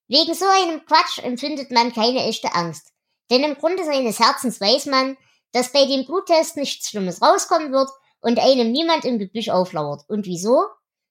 [0.06, 2.93] Wegen so einem Quatsch empfindet man keine echte Angst.
[3.31, 5.16] Denn im Grunde seines Herzens weiß man,
[5.52, 10.02] dass bei dem Bluttest nichts Schlimmes rauskommen wird und einem niemand im Gebüsch auflauert.
[10.08, 10.66] Und wieso?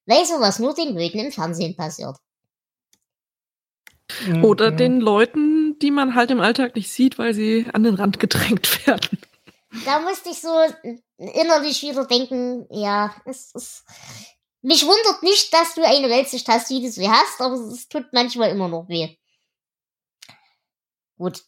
[0.05, 2.17] Weil sowas nur den Leuten im Fernsehen passiert.
[4.43, 4.77] Oder Mhm.
[4.77, 8.85] den Leuten, die man halt im Alltag nicht sieht, weil sie an den Rand gedrängt
[8.87, 9.19] werden.
[9.85, 10.49] Da musste ich so
[11.17, 13.83] innerlich wieder denken, ja, es ist.
[14.61, 18.05] Mich wundert nicht, dass du eine Weltsicht hast, wie du sie hast, aber es tut
[18.11, 19.15] manchmal immer noch weh.
[21.17, 21.43] Gut.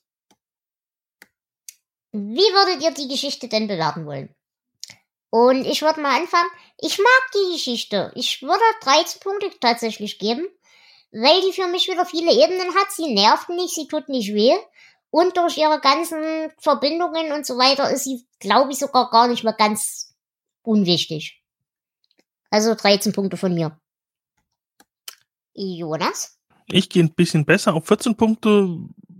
[2.11, 4.33] Wie würdet ihr die Geschichte denn bewerten wollen?
[5.29, 6.49] Und ich würde mal anfangen.
[6.79, 8.11] Ich mag die Geschichte.
[8.15, 10.47] Ich würde 13 Punkte tatsächlich geben,
[11.11, 12.91] weil die für mich wieder viele Ebenen hat.
[12.91, 14.55] Sie nervt nicht, sie tut nicht weh.
[15.11, 19.43] Und durch ihre ganzen Verbindungen und so weiter ist sie, glaube ich, sogar gar nicht
[19.43, 20.15] mehr ganz
[20.61, 21.43] unwichtig.
[22.51, 23.79] Also 13 Punkte von mir.
[25.53, 26.37] Jonas?
[26.67, 28.77] Ich gehe ein bisschen besser auf 14 Punkte.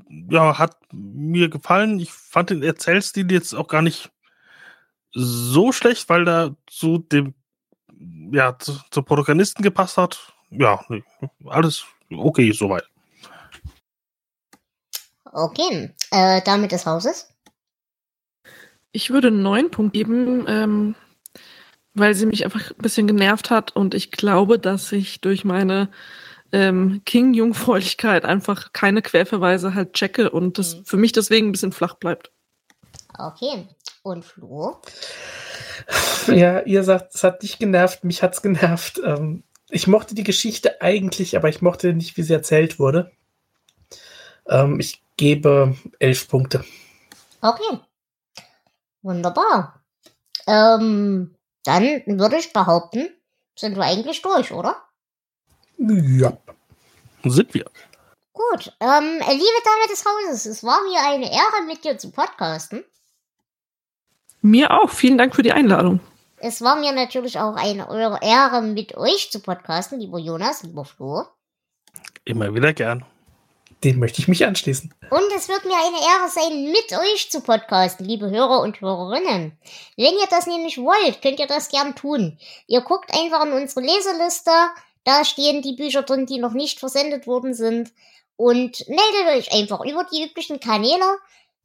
[0.09, 1.99] Ja, hat mir gefallen.
[1.99, 4.11] Ich fand den Erzählstil jetzt auch gar nicht
[5.11, 7.33] so schlecht, weil da zu dem,
[8.31, 10.33] ja, zu, zum Protagonisten gepasst hat.
[10.49, 11.03] Ja, nee,
[11.45, 12.83] alles okay soweit.
[15.31, 15.93] Okay.
[16.11, 17.31] Äh, Dame des Hauses?
[18.91, 20.95] Ich würde einen neuen Punkt geben, ähm,
[21.93, 25.89] weil sie mich einfach ein bisschen genervt hat und ich glaube, dass ich durch meine
[26.51, 30.85] ähm, King-Jungfräulichkeit einfach keine Querverweise halt checke und das Mhm.
[30.85, 32.31] für mich deswegen ein bisschen flach bleibt.
[33.17, 33.67] Okay.
[34.03, 34.81] Und Flo?
[36.27, 39.01] Ja, ihr sagt, es hat dich genervt, mich hat's genervt.
[39.03, 43.11] Ähm, ich mochte die Geschichte eigentlich, aber ich mochte nicht, wie sie erzählt wurde.
[44.47, 46.63] Ähm, ich gebe elf Punkte.
[47.41, 47.79] Okay.
[49.01, 49.81] Wunderbar.
[50.47, 53.09] Ähm, dann würde ich behaupten,
[53.55, 54.75] sind wir eigentlich durch, oder?
[55.79, 56.37] Ja.
[57.23, 57.65] Sind wir.
[58.33, 58.73] Gut.
[58.79, 62.83] Ähm, liebe Dame des Hauses, es war mir eine Ehre, mit dir zu podcasten.
[64.41, 64.89] Mir auch.
[64.89, 65.99] Vielen Dank für die Einladung.
[66.37, 70.85] Es war mir natürlich auch eine eure Ehre, mit euch zu podcasten, lieber Jonas, lieber
[70.85, 71.25] Flo.
[72.23, 73.05] Immer wieder gern.
[73.83, 74.93] Dem möchte ich mich anschließen.
[75.09, 79.57] Und es wird mir eine Ehre sein, mit euch zu podcasten, liebe Hörer und Hörerinnen.
[79.95, 82.37] Wenn ihr das nämlich wollt, könnt ihr das gern tun.
[82.67, 84.51] Ihr guckt einfach in unsere Leseliste,
[85.03, 87.91] da stehen die Bücher drin, die noch nicht versendet worden sind.
[88.35, 91.17] Und meldet euch einfach über die üblichen Kanäle.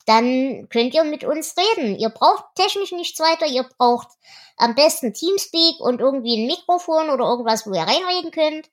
[0.07, 1.97] Dann könnt ihr mit uns reden.
[1.97, 3.47] Ihr braucht technisch nichts weiter.
[3.47, 4.09] Ihr braucht
[4.57, 8.71] am besten Teamspeak und irgendwie ein Mikrofon oder irgendwas, wo ihr reinreden könnt.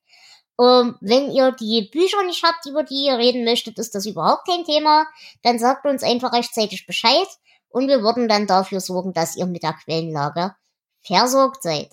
[0.60, 4.48] Ähm, wenn ihr die Bücher nicht habt, über die ihr reden möchtet, ist das überhaupt
[4.48, 5.06] kein Thema.
[5.44, 7.28] Dann sagt uns einfach rechtzeitig Bescheid
[7.70, 10.56] und wir würden dann dafür sorgen, dass ihr mit der Quellenlage
[11.02, 11.90] versorgt seid.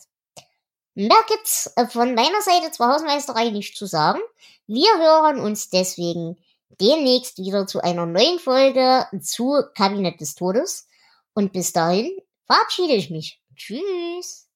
[0.98, 4.18] Mehr gibt's äh, von meiner Seite zur Hausmeisterei nicht zu sagen.
[4.66, 6.36] Wir hören uns deswegen
[6.80, 10.88] demnächst wieder zu einer neuen Folge zu Kabinett des Todes.
[11.34, 12.10] Und bis dahin
[12.46, 13.40] verabschiede ich mich.
[13.54, 14.48] Tschüss.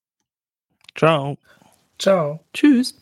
[0.95, 1.37] Ciao.
[1.97, 2.41] Ciao.
[2.53, 2.93] Tschüss.